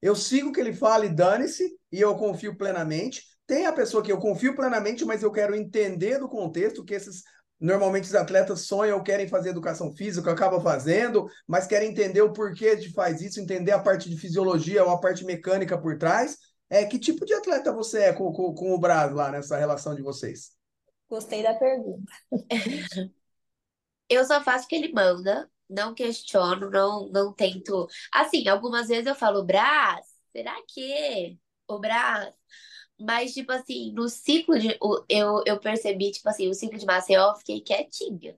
[0.00, 3.22] eu sigo o que ele fala e dane-se, e eu confio plenamente.
[3.46, 7.22] Tem a pessoa que eu confio plenamente, mas eu quero entender do contexto que esses.
[7.58, 12.32] Normalmente os atletas sonham ou querem fazer educação física, acabam fazendo, mas querem entender o
[12.32, 16.38] porquê de faz isso, entender a parte de fisiologia ou a parte mecânica por trás.
[16.70, 19.94] É, que tipo de atleta você é com, com, com o Brás lá nessa relação
[19.94, 20.52] de vocês?
[21.08, 22.12] Gostei da pergunta.
[24.08, 27.86] Eu só faço o que ele manda, não questiono, não, não tento.
[28.12, 31.38] Assim, algumas vezes eu falo, Brás, será que?
[31.68, 32.34] O Brás.
[32.98, 34.76] Mas, tipo assim, no ciclo de.
[35.08, 38.36] Eu, eu percebi, tipo assim, o ciclo de Maceió, eu fiquei quietinha.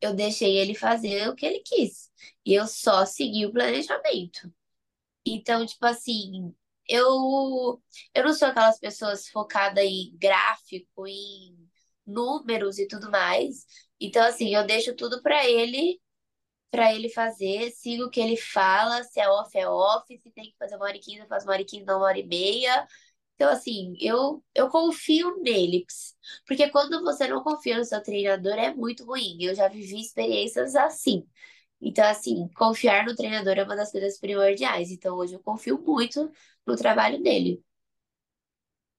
[0.00, 2.10] Eu deixei ele fazer o que ele quis.
[2.44, 4.52] E eu só segui o planejamento.
[5.26, 6.54] Então, tipo assim,
[6.90, 7.82] eu,
[8.14, 11.56] eu não sou aquelas pessoas focadas em gráfico, em
[12.06, 13.66] números e tudo mais.
[14.00, 16.00] Então, assim, eu deixo tudo pra ele,
[16.70, 20.44] para ele fazer, sigo o que ele fala, se é off, é off, se tem
[20.46, 22.18] que fazer uma hora e quinze, eu faço uma hora e quinze, não uma hora
[22.18, 22.86] e meia.
[23.34, 25.86] Então, assim, eu, eu confio nele.
[26.46, 29.38] Porque quando você não confia no seu treinador é muito ruim.
[29.40, 31.26] Eu já vivi experiências assim.
[31.80, 34.90] Então, assim, confiar no treinador é uma das coisas primordiais.
[34.90, 36.30] Então, hoje eu confio muito
[36.70, 37.62] no trabalho dele.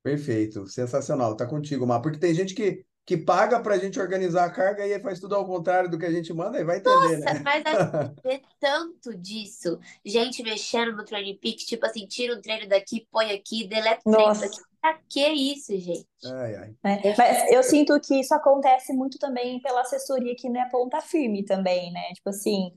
[0.03, 2.01] Perfeito, sensacional, tá contigo, Mar.
[2.01, 5.35] Porque tem gente que, que paga pra gente organizar a carga e aí faz tudo
[5.35, 7.39] ao contrário do que a gente manda e vai entender, Nossa, né?
[7.43, 7.91] mas a gente
[8.23, 9.79] vê tanto disso.
[10.03, 14.09] Gente mexendo no Training Peaks, tipo assim, tira um treino daqui, põe aqui, deleta o
[14.09, 14.41] treino Nossa.
[14.41, 14.57] daqui.
[14.81, 16.07] Pra que isso, gente?
[16.25, 16.75] Ai, ai.
[16.83, 17.01] né?
[17.03, 20.99] É Mas eu sinto que isso acontece muito também pela assessoria que não é ponta
[21.01, 22.11] firme também, né?
[22.13, 22.73] Tipo assim,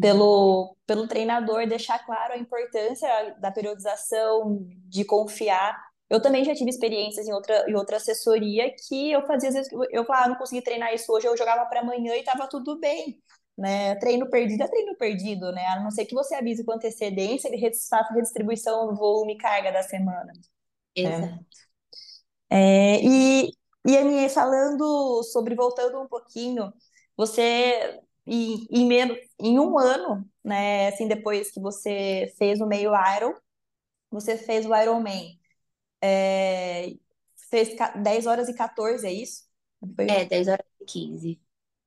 [0.00, 3.08] pelo, pelo treinador deixar claro a importância
[3.40, 5.76] da periodização, de confiar.
[6.08, 9.72] Eu também já tive experiências em outra, em outra assessoria que eu fazia, às vezes,
[9.90, 12.78] eu, falava, ah, não consegui treinar isso hoje, eu jogava para amanhã e tava tudo
[12.78, 13.20] bem.
[13.56, 13.94] Né?
[13.96, 15.66] Treino perdido é treino perdido, né?
[15.66, 19.70] A não ser que você avise com antecedência e faça redistribuição do volume e carga
[19.70, 20.32] da semana.
[20.96, 21.44] Exato.
[22.48, 23.50] É, e,
[23.86, 26.72] e Aninha, falando sobre, voltando um pouquinho,
[27.16, 32.92] você, em, em, menos, em um ano, né, assim, depois que você fez o meio
[33.16, 33.34] Iron,
[34.10, 35.38] você fez o Ironman,
[36.00, 36.94] é,
[37.50, 39.44] fez 10 horas e 14, é isso?
[39.96, 40.06] Foi?
[40.08, 41.40] É, 10 horas e 15.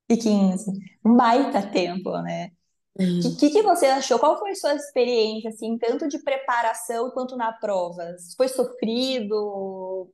[0.10, 0.72] E 15.
[1.06, 2.52] Um baita tempo, né?
[2.96, 4.20] O que, que você achou?
[4.20, 8.16] Qual foi a sua experiência, assim, tanto de preparação quanto na prova?
[8.38, 10.12] Foi sofrido?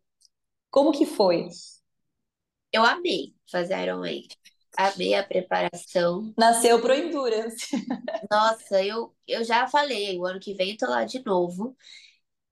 [0.69, 1.49] Como que foi?
[2.71, 4.23] Eu amei fazer Ironman.
[4.77, 6.33] Amei a preparação.
[6.37, 7.67] Nasceu pro Endurance.
[8.31, 11.75] Nossa, eu, eu já falei, o ano que vem eu tô lá de novo.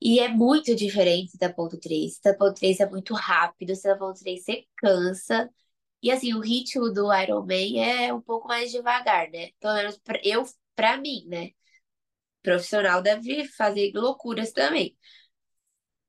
[0.01, 2.19] E é muito diferente da ponto 3.
[2.23, 5.49] Da ponto 3 é muito rápido, da ponto 3 você cansa.
[6.01, 9.49] E assim, o ritmo do Iron Man é um pouco mais devagar, né?
[9.59, 10.43] Pelo menos pra, eu,
[10.75, 11.51] pra mim, né?
[12.43, 14.97] Profissional deve fazer loucuras também.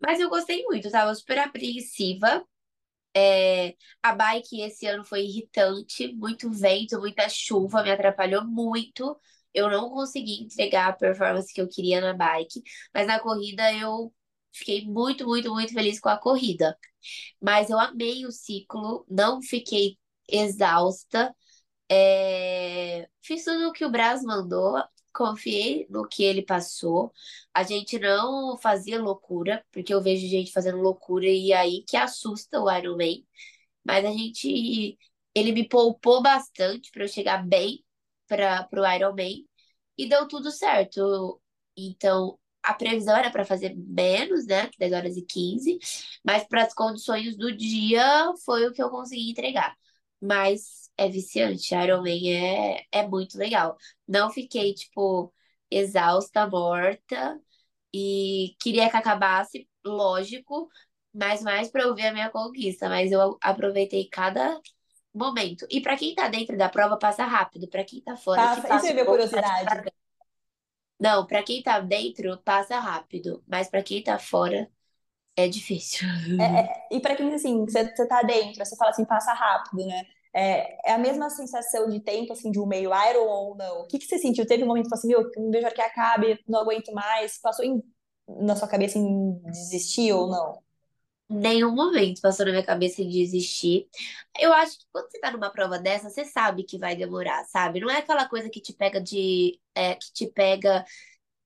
[0.01, 2.45] Mas eu gostei muito, tava super apreensiva.
[3.17, 9.19] É, a bike esse ano foi irritante, muito vento, muita chuva, me atrapalhou muito.
[9.53, 12.63] Eu não consegui entregar a performance que eu queria na bike,
[12.95, 14.15] mas na corrida eu
[14.53, 16.77] fiquei muito, muito, muito feliz com a corrida.
[17.41, 21.35] Mas eu amei o ciclo, não fiquei exausta.
[21.91, 24.83] É, Fiz tudo o que o Braz mandou,
[25.19, 27.13] confiei no que ele passou.
[27.55, 32.61] A gente não fazia loucura, porque eu vejo gente fazendo loucura e aí que assusta
[32.61, 33.23] o Iron Man.
[33.85, 34.99] Mas a gente.
[35.35, 37.85] Ele me poupou bastante para eu chegar bem
[38.27, 39.45] para o Iron Man
[39.97, 41.41] e deu tudo certo.
[41.77, 44.71] Então, a previsão era para fazer menos, né?
[44.79, 45.79] 10 horas e 15,
[46.25, 49.77] mas para as condições do dia foi o que eu consegui entregar.
[50.21, 53.79] Mas é viciante, Iron Man é, é muito legal.
[54.09, 55.35] Não fiquei, tipo,
[55.71, 57.41] exausta, morta
[57.95, 60.71] e queria que acabasse, lógico,
[61.15, 62.89] mas mais para eu ver a minha conquista.
[62.89, 64.61] Mas eu aproveitei cada
[65.15, 65.67] momento.
[65.71, 67.69] E para quem tá dentro da prova, passa rápido.
[67.69, 69.85] Para quem tá fora, Passa, que isso passa é um minha curiosidade.
[70.99, 74.71] não, pra quem tá dentro, passa rápido, mas pra quem tá fora,
[75.37, 76.09] é difícil.
[76.41, 79.85] É, é- e para quem, assim, você, você tá dentro, você fala assim, passa rápido,
[79.87, 80.05] né?
[80.41, 83.81] É, é a mesma sensação de tempo, assim, de um meio Iron ou não?
[83.83, 84.47] O que que você sentiu?
[84.47, 87.39] Teve um momento que você assim, meu, vejo que acabe, não aguento mais.
[87.39, 87.83] Passou em-
[88.29, 90.63] na sua cabeça em desistir ou não?
[91.31, 93.89] Nenhum momento passou na minha cabeça de desistir.
[94.39, 97.81] Eu acho que quando você tá numa prova dessa, você sabe que vai demorar, sabe?
[97.81, 100.85] Não é aquela coisa que te pega de, é, que te pega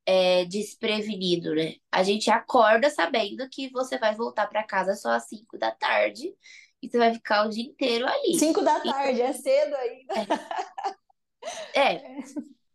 [0.06, 1.74] é, desprevenido, né?
[1.90, 6.34] A gente acorda sabendo que você vai voltar pra casa só às 5 da tarde
[6.82, 8.38] e você vai ficar o dia inteiro ali.
[8.38, 10.14] Cinco da tarde, é cedo ainda.
[11.74, 12.02] é,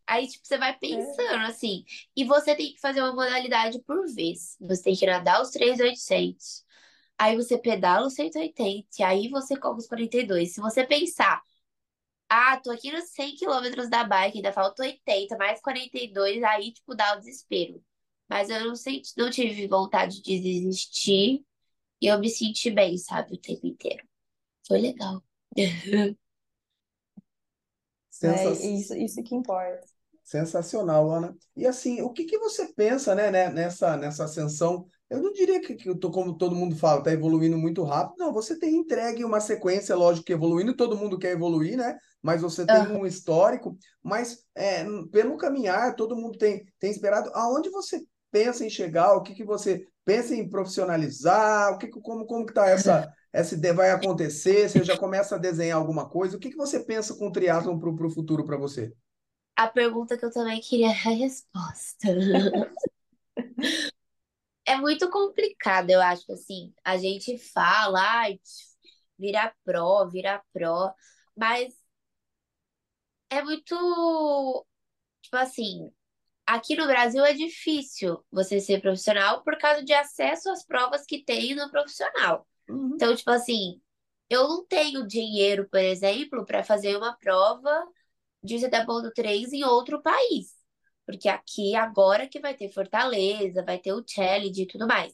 [0.07, 0.75] Aí, tipo, você vai É.
[0.75, 4.57] pensando assim, e você tem que fazer uma modalidade por vez.
[4.61, 6.63] Você tem que nadar os 3.800,
[7.17, 10.53] aí você pedala os 180, e aí você corre os 42.
[10.53, 11.41] Se você pensar,
[12.29, 16.95] ah, tô aqui nos 100 quilômetros da bike, ainda falta 80, mais 42, aí, tipo,
[16.95, 17.83] dá o desespero.
[18.29, 21.45] Mas eu não senti, não tive vontade de desistir,
[22.01, 24.05] e eu me senti bem, sabe, o tempo inteiro.
[24.67, 25.23] Foi legal.
[28.21, 29.87] É isso, isso que importa.
[30.23, 31.35] Sensacional, Ana.
[31.55, 34.85] E assim, o que que você pensa, né, né, nessa, nessa ascensão?
[35.09, 38.17] Eu não diria que, que eu tô, como todo mundo fala, está evoluindo muito rápido.
[38.17, 41.97] Não, você tem entregue uma sequência, lógico que evoluindo, todo mundo quer evoluir, né?
[42.21, 42.99] Mas você tem Aham.
[42.99, 47.31] um histórico, mas é, pelo caminhar, todo mundo tem, tem esperado.
[47.33, 49.13] Aonde você pensa em chegar?
[49.15, 51.73] O que que você pensa em profissionalizar?
[51.73, 53.73] O que, como, como que tá essa, essa ideia?
[53.73, 54.69] Vai acontecer?
[54.69, 56.37] Você já começa a desenhar alguma coisa?
[56.37, 58.93] O que que você pensa com o triatlon para o futuro para você?
[59.55, 62.07] A pergunta que eu também queria a resposta.
[64.65, 66.73] É muito complicado, eu acho, assim.
[66.83, 68.39] A gente fala, ai,
[69.17, 70.93] virar pró, virar pró,
[71.35, 71.73] mas
[73.29, 74.65] é muito,
[75.21, 75.91] tipo assim,
[76.47, 81.23] aqui no Brasil é difícil você ser profissional por causa de acesso às provas que
[81.23, 82.47] tem no profissional.
[82.69, 82.93] Uhum.
[82.95, 83.81] Então, tipo assim,
[84.29, 87.85] eu não tenho dinheiro, por exemplo, para fazer uma prova
[88.41, 90.55] de 70.3 em outro país.
[91.05, 95.13] Porque aqui agora que vai ter Fortaleza, vai ter o Challenge e tudo mais.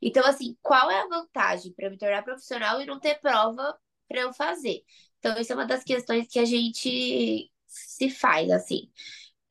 [0.00, 4.20] Então, assim, qual é a vantagem para me tornar profissional e não ter prova para
[4.20, 4.82] eu fazer?
[5.18, 8.90] Então, isso é uma das questões que a gente se faz, assim.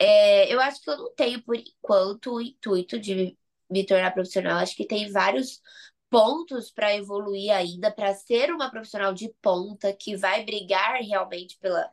[0.06, 3.38] É, eu acho que eu não tenho, por enquanto, o intuito de
[3.70, 4.58] me tornar profissional.
[4.60, 5.62] Acho que tem vários
[6.10, 11.89] pontos para evoluir ainda, para ser uma profissional de ponta que vai brigar realmente pela,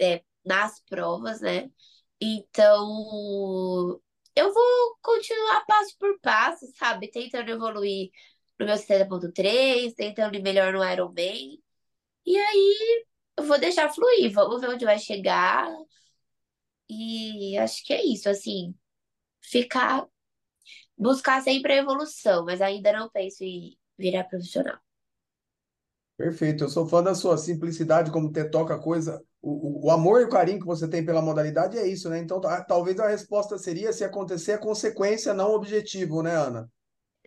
[0.00, 1.70] é, nas provas, né?
[2.20, 4.00] Então,
[4.36, 7.10] eu vou continuar passo por passo, sabe?
[7.10, 8.10] Tentando evoluir
[8.58, 11.58] no meu 70.3, tentando ir melhor no Ironman.
[12.26, 13.06] E aí,
[13.38, 15.68] eu vou deixar fluir, vamos ver onde vai chegar.
[16.96, 18.74] E acho que é isso, assim,
[19.42, 20.06] ficar,
[20.98, 24.78] buscar sempre a evolução, mas ainda não penso em virar profissional.
[26.16, 30.20] Perfeito, eu sou fã da sua simplicidade, como te toca a coisa, o, o, amor
[30.20, 32.18] e o carinho que você tem pela modalidade é isso, né?
[32.18, 36.70] Então, ta- talvez a resposta seria se acontecer a consequência, não o objetivo, né, Ana?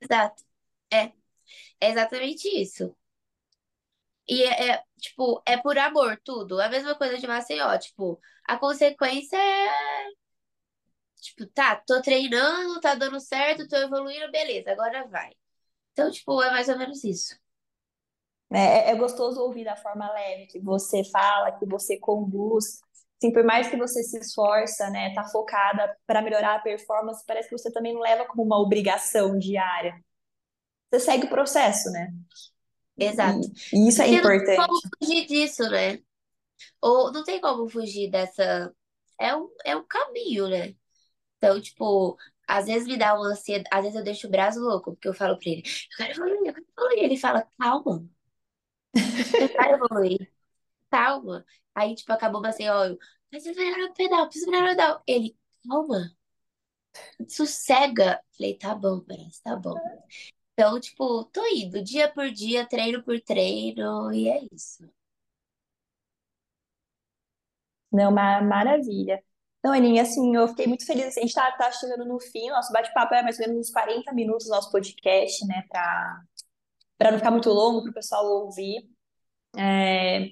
[0.02, 0.44] Exato.
[0.92, 1.12] É,
[1.82, 2.96] é exatamente isso.
[4.28, 6.60] E é, é, tipo, é por amor, tudo.
[6.62, 10.08] A mesma coisa de Maceió, tipo, a consequência é.
[11.20, 15.32] Tipo, tá, tô treinando, tá dando certo, tô evoluindo, beleza, agora vai.
[15.94, 17.36] Então, tipo, é mais ou menos isso.
[18.52, 22.82] É, é, é gostoso ouvir da forma leve que você fala, que você conduz.
[23.18, 27.50] Assim, por mais que você se esforça, né, tá focada para melhorar a performance, parece
[27.50, 29.94] que você também não leva como uma obrigação diária.
[30.92, 32.12] Você segue o processo, né?
[33.00, 33.48] Exato.
[33.74, 34.68] E, isso é Porque não tem importante.
[34.68, 36.00] como fugir disso, né?
[36.82, 38.74] Ou não tem como fugir dessa.
[39.20, 40.76] É um, é um caminho, né?
[41.38, 44.94] Então, tipo, às vezes me dá uma ansiedade, às vezes eu deixo o braço louco,
[44.94, 47.04] porque eu falo pra ele, eu quero evoluir, eu quero evoluir.
[47.06, 48.10] Ele fala, calma,
[49.38, 50.32] você vai evoluir,
[50.92, 51.46] calma.
[51.76, 53.00] Aí, tipo, acabou assim, ó, eu,
[53.32, 55.04] mas eu melhorar no pedal, preciso melhorar no pedal.
[55.08, 56.12] Ele, calma,
[57.28, 58.22] sossega.
[58.36, 59.76] Falei, tá bom, parece, tá bom.
[60.58, 64.90] Então, tipo, tô indo dia por dia, treino por treino, e é isso.
[67.92, 69.24] Não, ma- maravilha.
[69.64, 71.06] Não, Aninha, assim, eu fiquei muito feliz.
[71.08, 73.72] assim, a gente tá, tá chegando no fim, nosso bate-papo é mais ou menos uns
[73.74, 76.22] 40 minutos, nosso podcast, né, para
[76.98, 78.90] para não ficar muito longo, para o pessoal ouvir.
[79.58, 80.32] É,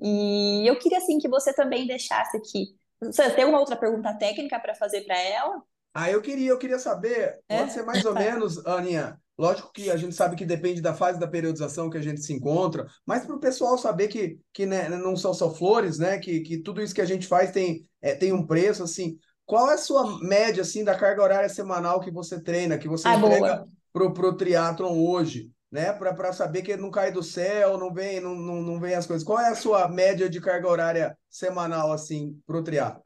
[0.00, 2.76] e eu queria, assim, que você também deixasse aqui.
[3.02, 5.62] Você tem uma outra pergunta técnica para fazer para ela?
[5.94, 7.74] Ah, eu queria, eu queria saber, pode É?
[7.74, 9.21] ser mais ou menos, Aninha.
[9.38, 12.32] Lógico que a gente sabe que depende da fase da periodização que a gente se
[12.32, 16.18] encontra, mas para o pessoal saber que, que né, não são só flores, né?
[16.18, 19.18] Que, que tudo isso que a gente faz tem, é, tem um preço, assim.
[19.46, 23.08] Qual é a sua média, assim, da carga horária semanal que você treina, que você
[23.08, 25.92] Ah, entrega pro, pro triatlon hoje, né?
[25.92, 29.26] Para saber que não cai do céu, não vem, não, não, não vem as coisas.
[29.26, 33.00] Qual é a sua média de carga horária semanal, assim, pro triatlon?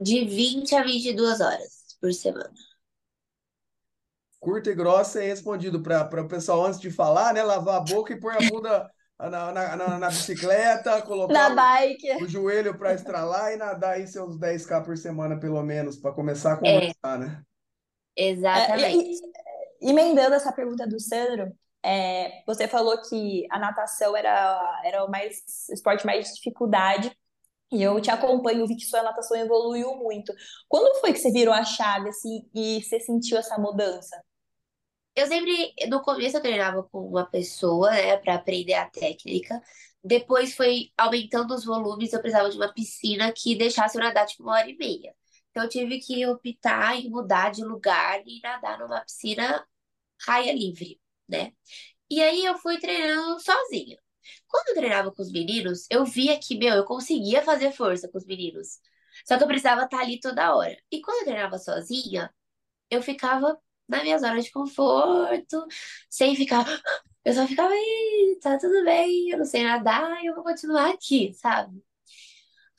[0.00, 2.54] De 20 a 22 horas por semana.
[4.46, 7.42] Curta e grossa e respondido para o pessoal antes de falar, né?
[7.42, 12.08] Lavar a boca e pôr a bunda na, na, na, na bicicleta, colocar o, bike.
[12.14, 16.52] o joelho para estralar e nadar aí seus 10k por semana, pelo menos, para começar
[16.54, 17.42] a É, conversar, né?
[18.54, 18.96] É, exatamente.
[18.96, 25.04] e, e- emendando essa pergunta do Sandro, é, você falou que a natação era, era
[25.04, 27.16] o mais, esporte mais de dificuldade,
[27.72, 30.32] e eu te acompanho, vi que sua natação evoluiu muito.
[30.68, 34.16] Quando foi que você virou a chave, assim, e você sentiu essa mudança?
[35.16, 39.62] Eu sempre, no começo eu treinava com uma pessoa, né, para aprender a técnica.
[40.04, 44.44] Depois foi aumentando os volumes, eu precisava de uma piscina que deixasse eu nadar tipo
[44.44, 45.14] uma hora e meia.
[45.50, 49.66] Então eu tive que optar em mudar de lugar e nadar numa piscina
[50.26, 51.52] raia livre, né?
[52.10, 53.98] E aí eu fui treinando sozinha.
[54.48, 58.18] Quando eu treinava com os meninos, eu via que, meu, eu conseguia fazer força com
[58.18, 58.80] os meninos.
[59.26, 60.76] Só que eu precisava estar ali toda hora.
[60.90, 62.32] E quando eu treinava sozinha,
[62.90, 65.66] eu ficava nas minhas horas de conforto,
[66.10, 66.64] sem ficar.
[67.24, 71.32] Eu só ficava aí, tá tudo bem, eu não sei nadar, eu vou continuar aqui,
[71.34, 71.82] sabe?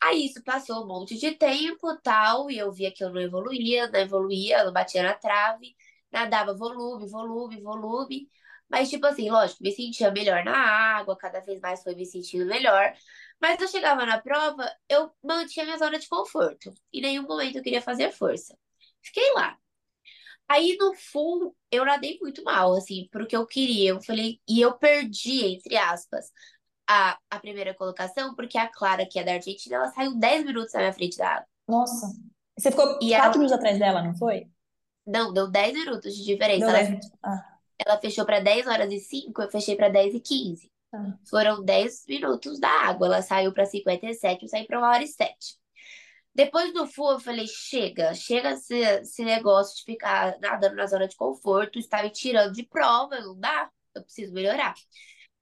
[0.01, 3.87] Aí isso passou um monte de tempo, tal, e eu via que eu não evoluía,
[3.89, 5.75] não evoluía, não batia na trave,
[6.11, 8.29] nadava volume, volume, volume.
[8.69, 12.45] Mas, tipo assim, lógico, me sentia melhor na água, cada vez mais foi me sentindo
[12.45, 12.93] melhor.
[13.41, 16.73] Mas eu chegava na prova, eu mantinha minha zona de conforto.
[16.93, 18.57] Em nenhum momento eu queria fazer força.
[19.01, 19.57] Fiquei lá.
[20.49, 23.91] Aí no full, eu nadei muito mal, assim, pro que eu queria.
[23.91, 26.31] Eu falei, e eu perdi, entre aspas,
[26.89, 30.73] a, a primeira colocação, porque a Clara, que é da Argentina, ela saiu 10 minutos
[30.73, 31.47] na minha frente da água.
[31.67, 32.07] Nossa,
[32.57, 34.49] você ficou E quatro ela, minutos atrás dela, não foi?
[35.05, 36.59] não, deu 10 minutos de diferença.
[36.59, 37.11] Deu Ela, 10 minutos.
[37.23, 40.71] Ah, ela fechou para 10 horas e 5, eu fechei para 10 e 15.
[40.91, 41.19] tá.
[41.29, 43.07] Foram 10 minutos da água.
[43.07, 45.57] Ela saiu para 57, eu saí para 1 hora e 7.
[46.37, 51.07] Depois do full, eu falei: chega, chega esse, esse negócio de ficar nadando na zona
[51.07, 54.75] de conforto, está me tirando de prova, não dá, eu preciso melhorar.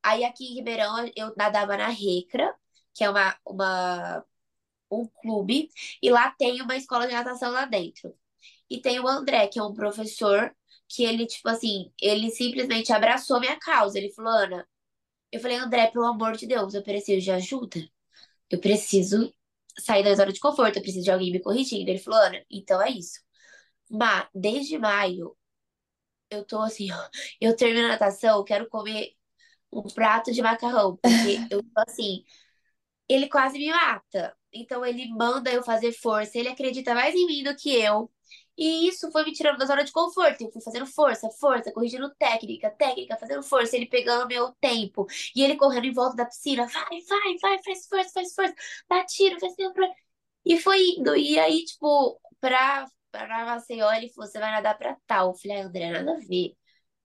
[0.04, 2.56] Aí aqui em Ribeirão eu nadava na Recra,
[2.94, 4.26] que é uma, uma,
[4.92, 5.70] um clube,
[6.02, 8.16] e lá tem uma escola de natação lá dentro.
[8.70, 10.56] E tem o André, que é um professor
[10.90, 13.98] que ele, tipo assim, ele simplesmente abraçou minha causa.
[13.98, 14.68] Ele falou, Ana,
[15.32, 17.80] eu falei, André, pelo amor de Deus, eu preciso de ajuda.
[18.50, 19.34] Eu preciso
[19.80, 21.90] sair da zona de conforto, eu preciso de alguém me corrigindo.
[21.90, 23.20] Ele falou, Ana, então é isso.
[23.92, 25.38] Mas desde maio,
[26.30, 26.96] eu tô assim, ó,
[27.42, 29.12] eu termino a natação, eu quero comer
[29.72, 32.24] um prato de macarrão, porque eu tô assim,
[33.10, 34.36] ele quase me mata.
[34.54, 38.12] Então ele manda eu fazer força, ele acredita mais em mim do que eu.
[38.58, 40.42] E isso foi me tirando da zona de conforto.
[40.42, 45.06] Eu fui fazendo força, força, corrigindo técnica, técnica, fazendo força, ele pegando meu tempo.
[45.36, 46.66] E ele correndo em volta da piscina.
[46.68, 48.56] Vai, vai, vai, faz força, faz força.
[48.90, 49.80] Dá tiro, faz tempo.
[50.46, 51.16] E foi indo.
[51.16, 55.30] E aí, tipo, pra, pra Maceió, ele falou: você vai nadar pra tal.
[55.30, 56.56] Eu falei, ah, André, nada a ver.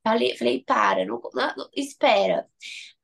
[0.05, 2.49] Falei, falei, para, não, não- não- espera.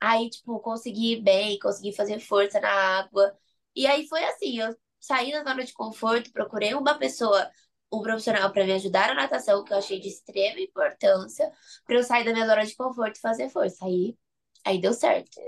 [0.00, 2.68] Aí, tipo, consegui ir bem, consegui fazer força na
[3.00, 3.36] água.
[3.74, 7.50] E aí foi assim, eu saí da zona de conforto, procurei uma pessoa,
[7.92, 11.50] um profissional para me ajudar na natação, que eu achei de extrema importância,
[11.84, 13.84] para eu sair da minha zona de conforto e fazer força.
[13.84, 14.16] Aí,
[14.64, 15.38] aí deu certo.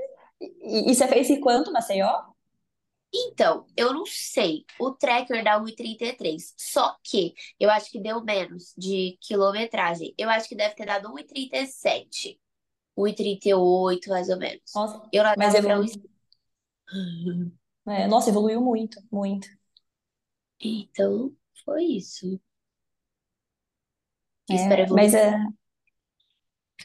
[0.40, 2.22] E, e você fez em quanto, Maceió?
[3.12, 4.64] Então, eu não sei.
[4.78, 6.54] O tracker dá 1,33.
[6.56, 10.14] Só que eu acho que deu menos de quilometragem.
[10.18, 12.38] Eu acho que deve ter dado 1,37.
[12.96, 14.72] 1,38, mais ou menos.
[14.74, 15.92] Nossa, Eu mas pra evoluiu.
[16.92, 17.52] 1,50.
[17.86, 19.48] É, nossa, evoluiu muito, muito.
[20.60, 21.34] Então,
[21.68, 22.40] foi isso.
[24.50, 25.14] É, mas evoluir.
[25.14, 25.38] é.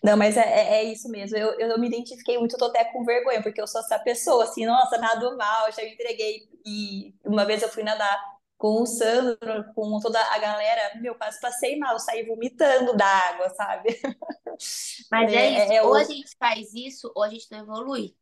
[0.04, 1.38] Não, mas é, é, é isso mesmo.
[1.38, 4.66] Eu, eu me identifiquei muito, tô até com vergonha, porque eu sou essa pessoa, assim,
[4.66, 6.50] nossa, nado mal, já entreguei.
[6.66, 8.20] E uma vez eu fui nadar
[8.58, 9.38] com o Sandro,
[9.76, 14.00] com toda a galera, meu, quase passei mal, saí vomitando da água, sabe?
[15.12, 15.74] Mas é É, isso.
[15.74, 16.04] é, é Ou a o...
[16.04, 18.16] gente faz isso, ou a gente não evolui.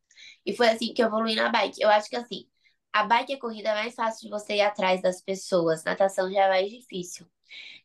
[0.45, 1.82] E foi assim que eu evolui na bike.
[1.82, 2.47] Eu acho que assim,
[2.94, 5.84] a bike e a corrida é mais fácil de você ir atrás das pessoas.
[5.84, 7.26] Natação já é mais difícil.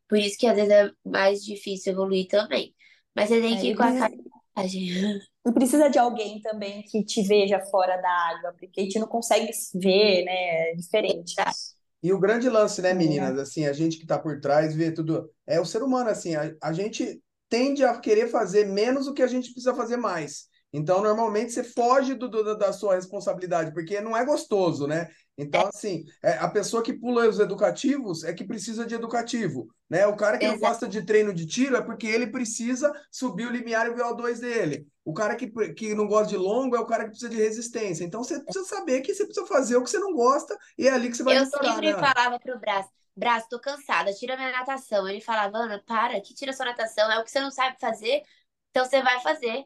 [0.09, 2.75] Por isso que às vezes é mais difícil evoluir também.
[3.15, 4.23] Mas você tem é, que ir com a precisa, cara e
[4.55, 4.89] coragem.
[5.47, 9.07] e precisa de alguém também que te veja fora da água, porque a gente não
[9.09, 10.73] consegue se ver, né?
[10.73, 11.35] É diferente.
[11.39, 11.77] Exato.
[12.03, 12.95] E o grande lance, né, É.
[12.95, 16.35] meninas, assim, a gente que tá por trás vê tudo, é o ser humano, assim,
[16.35, 20.49] a, a gente tende a querer fazer menos o que a gente precisa fazer mais.
[20.77, 25.09] Então, normalmente, você foge do, do- da sua responsabilidade, porque não é gostoso, né?
[25.39, 30.07] Então, assim, é, a pessoa que pula os educativos é que precisa de educativo, né?
[30.07, 30.73] O cara que não Exato.
[30.73, 34.39] gosta de treino de tiro é porque ele precisa subir o limiar e o VO2
[34.39, 34.87] dele.
[35.03, 38.05] O cara que, que não gosta de longo é o cara que precisa de resistência.
[38.05, 40.91] Então, você precisa saber que você precisa fazer o que você não gosta e é
[40.93, 44.53] ali que você vai Eu sempre né, falava pro Brás, Brás, tô cansada, tira minha
[44.53, 45.09] natação.
[45.09, 48.23] Ele falava, Ana, para, que tira sua natação, é o que você não sabe fazer,
[48.71, 49.65] então você vai fazer.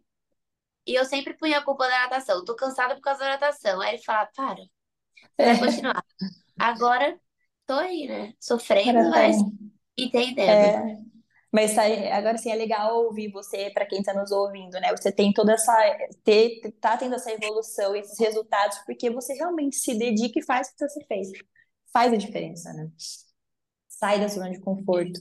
[0.86, 3.80] E eu sempre punha a culpa da natação, tô cansada por causa da natação.
[3.80, 4.56] Aí ele falava, para,
[5.38, 6.04] É, continuar.
[6.58, 7.18] Agora,
[7.66, 9.44] tô aí, né, sofrendo, agora tá mas aí.
[9.96, 10.76] entendendo.
[10.76, 10.98] É,
[11.52, 11.82] mas tá,
[12.16, 14.90] agora sim é legal ouvir você, para quem está nos ouvindo, né?
[14.96, 15.72] Você tem toda essa,
[16.24, 20.76] ter, tá tendo essa evolução, esses resultados, porque você realmente se dedica e faz o
[20.76, 21.28] que você fez.
[21.92, 22.90] Faz a diferença, né?
[23.88, 25.20] Sai da zona de conforto.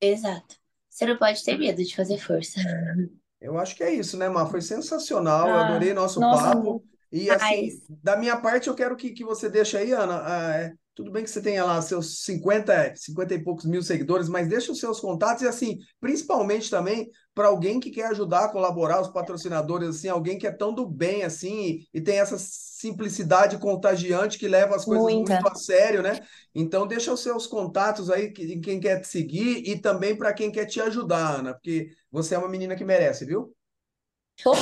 [0.00, 0.56] Exato.
[0.90, 2.60] Você não pode ter medo de fazer força.
[3.40, 4.46] Eu acho que é isso, né, Mar?
[4.50, 6.84] Foi sensacional, eu Ah, adorei nosso nossa, papo.
[7.12, 10.76] E assim, Mas, da minha parte, eu quero que, que você deixe aí, Ana.
[10.96, 14.72] Tudo bem que você tenha lá seus 50, 50 e poucos mil seguidores, mas deixa
[14.72, 19.08] os seus contatos e assim, principalmente também para alguém que quer ajudar a colaborar, os
[19.08, 24.38] patrocinadores, assim, alguém que é tão do bem assim e, e tem essa simplicidade contagiante
[24.38, 25.46] que leva as coisas muito Muita.
[25.46, 26.20] a sério, né?
[26.54, 30.50] Então deixa os seus contatos aí, que- quem quer te seguir e também para quem
[30.50, 33.54] quer te ajudar, Ana, porque você é uma menina que merece, viu?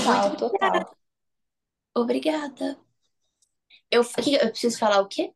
[0.04, 0.36] muito Total, obrigada.
[0.36, 0.96] total.
[1.92, 2.78] Obrigada.
[3.90, 4.02] Eu,
[4.42, 5.32] eu preciso falar o quê?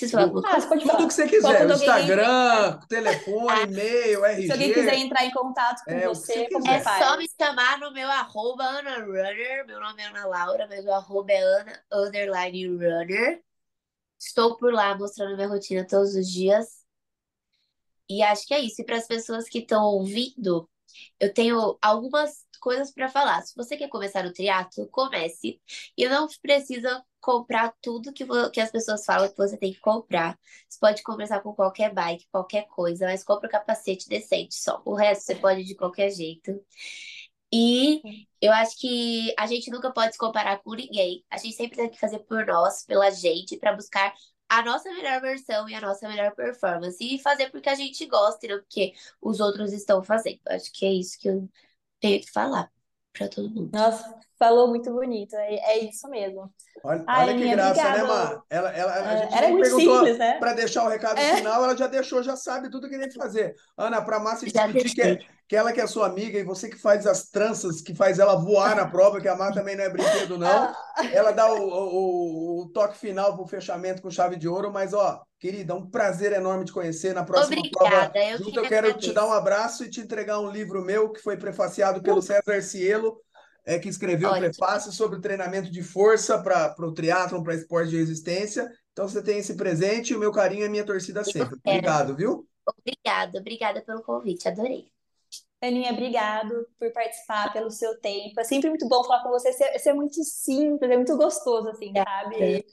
[0.00, 0.60] Preciso falar alguma Ah, coisa?
[0.60, 4.72] você pode tudo que você quiser, o Quando alguém Instagram, telefone, Ah, e-mail, se alguém
[4.72, 7.92] quiser RG, entrar em contato com é o você você, É só me chamar no
[7.92, 9.66] meu arroba Ana Runner.
[9.66, 13.42] Meu nome é Ana Laura, mas o arroba é Ana underline Runner.
[14.18, 16.84] Estou por lá mostrando minha rotina todos os dias.
[18.08, 18.82] E acho que é isso.
[18.82, 20.68] E para as pessoas que estão ouvindo,
[21.18, 23.42] eu tenho algumas coisas para falar.
[23.42, 25.60] Se você quer começar no triatlo, comece.
[25.96, 30.38] E não precisa comprar tudo que, que as pessoas falam que você tem que comprar.
[30.68, 34.82] Você pode começar com qualquer bike, qualquer coisa, mas compra o capacete decente só.
[34.84, 36.60] O resto você pode de qualquer jeito.
[37.52, 38.00] E
[38.40, 41.24] eu acho que a gente nunca pode se comparar com ninguém.
[41.30, 44.14] A gente sempre tem que fazer por nós, pela gente, para buscar
[44.48, 46.96] a nossa melhor versão e a nossa melhor performance.
[47.00, 50.40] E fazer porque a gente gosta, não porque os outros estão fazendo.
[50.48, 51.48] Acho que é isso que eu
[52.00, 52.70] tenho que falar
[53.12, 53.70] para todo mundo.
[53.72, 55.36] Nossa, falou muito bonito.
[55.36, 56.52] É, é isso mesmo.
[56.82, 58.08] Olha, Ai, olha que graça, né, obrigado.
[58.08, 58.42] Mar?
[58.48, 60.38] Ela, ela, a É, gente era muito perguntou simples, né?
[60.38, 63.14] para deixar o recado É, final, ela já deixou, já sabe tudo que tem que
[63.14, 63.54] fazer.
[63.76, 66.70] Ana, para a Márcia discutir que, é, que ela que é sua amiga e você
[66.70, 69.84] que faz as tranças, que faz ela voar na prova, que a Mar também não
[69.84, 70.48] é brinquedo, não.
[70.48, 70.74] ela-
[71.10, 74.94] Ela dá o, o, o toque final para o fechamento com chave de ouro, mas,
[74.94, 77.14] ó, querida, um prazer enorme te conhecer.
[77.14, 79.38] Na próxima prova Obrigada, eu junto, que eu quero te dar um agradeço.
[79.40, 83.20] abraço e te entregar um livro meu que foi prefaciado pelo Uh, César Cielo
[83.64, 87.96] é, que escreveu o prefácio sobre treinamento de força para o triatlon, para esporte de
[87.96, 88.70] resistência.
[88.92, 91.58] Então você tem esse presente e o meu carinho é minha torcida Eu sempre.
[91.60, 91.78] quero.
[91.78, 92.46] Obrigado, viu?
[92.66, 94.90] Obrigada, obrigada pelo convite, adorei.
[95.62, 98.40] Aninha, obrigado por participar, pelo seu tempo.
[98.40, 99.52] É sempre muito bom falar com você.
[99.52, 102.30] Você, é muito simples, é muito gostoso, assim, Obrigada.
[102.32, 102.64] sabe?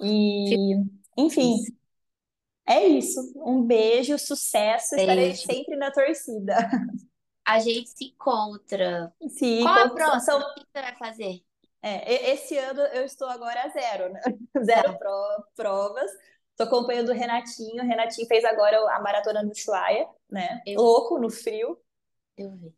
[0.00, 1.56] E, Fico enfim,
[2.66, 3.32] é isso.
[3.36, 4.94] Um beijo, sucesso.
[4.94, 5.42] Estarei Beijo.
[5.42, 6.54] sempre na torcida.
[7.48, 9.12] a gente se encontra.
[9.28, 10.20] Sim, Qual a próxima?
[10.20, 11.42] são, O que você vai fazer?
[11.82, 14.20] é, esse ano eu estou agora a zero, né?
[14.64, 14.98] Zero Tá.
[14.98, 16.10] pro- provas.
[16.50, 17.82] Estou acompanhando o Renatinho.
[17.82, 20.60] O Renatinho fez agora a maratona do Ushuaia, né?
[20.66, 21.78] Eu- Louco, no frio.
[22.36, 22.74] Eu vi.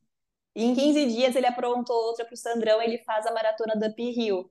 [0.54, 4.50] E em 15 dias ele aprontou outra pro Sandrão, ele faz a maratona da Uphill,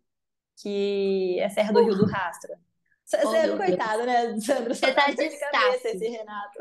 [0.62, 2.54] que é Serra do Rio do Rastro.
[3.06, 4.74] Você Oh, é coitado, né, Sandro?
[4.76, 6.60] Só Você tá dor de cabeça esse Renato.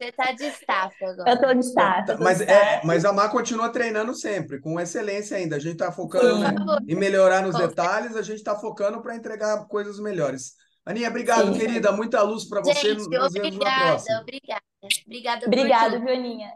[0.00, 1.30] Você tá de staff agora.
[1.30, 5.36] Eu tô de staff, tô Mas, é, mas a Mar continua treinando sempre, com excelência
[5.36, 5.56] ainda.
[5.56, 6.46] A gente está focando
[6.88, 10.54] em melhorar nos Com detalhes, a gente está focando para entregar coisas melhores.
[10.86, 11.58] Aninha, obrigado, Sim.
[11.58, 11.92] querida.
[11.92, 12.72] Muita luz para você.
[12.72, 14.20] Gente, Nos vemos na obrigada, próxima.
[14.22, 14.62] obrigada.
[15.06, 16.04] Obrigada por Obrigado, tudo.
[16.06, 16.50] Vioninha.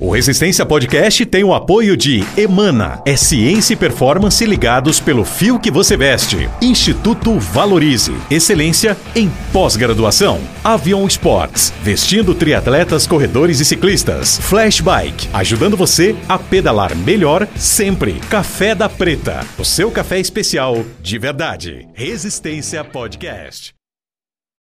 [0.00, 5.58] O Resistência Podcast tem o apoio de Emana, é ciência e performance ligados pelo fio
[5.58, 6.48] que você veste.
[6.62, 10.40] Instituto Valorize, excelência em pós-graduação.
[10.62, 14.38] Avion Sports, vestindo triatletas, corredores e ciclistas.
[14.38, 18.20] Flash Bike, ajudando você a pedalar melhor sempre.
[18.30, 21.88] Café da Preta, o seu café especial de verdade.
[21.92, 23.77] Resistência Podcast.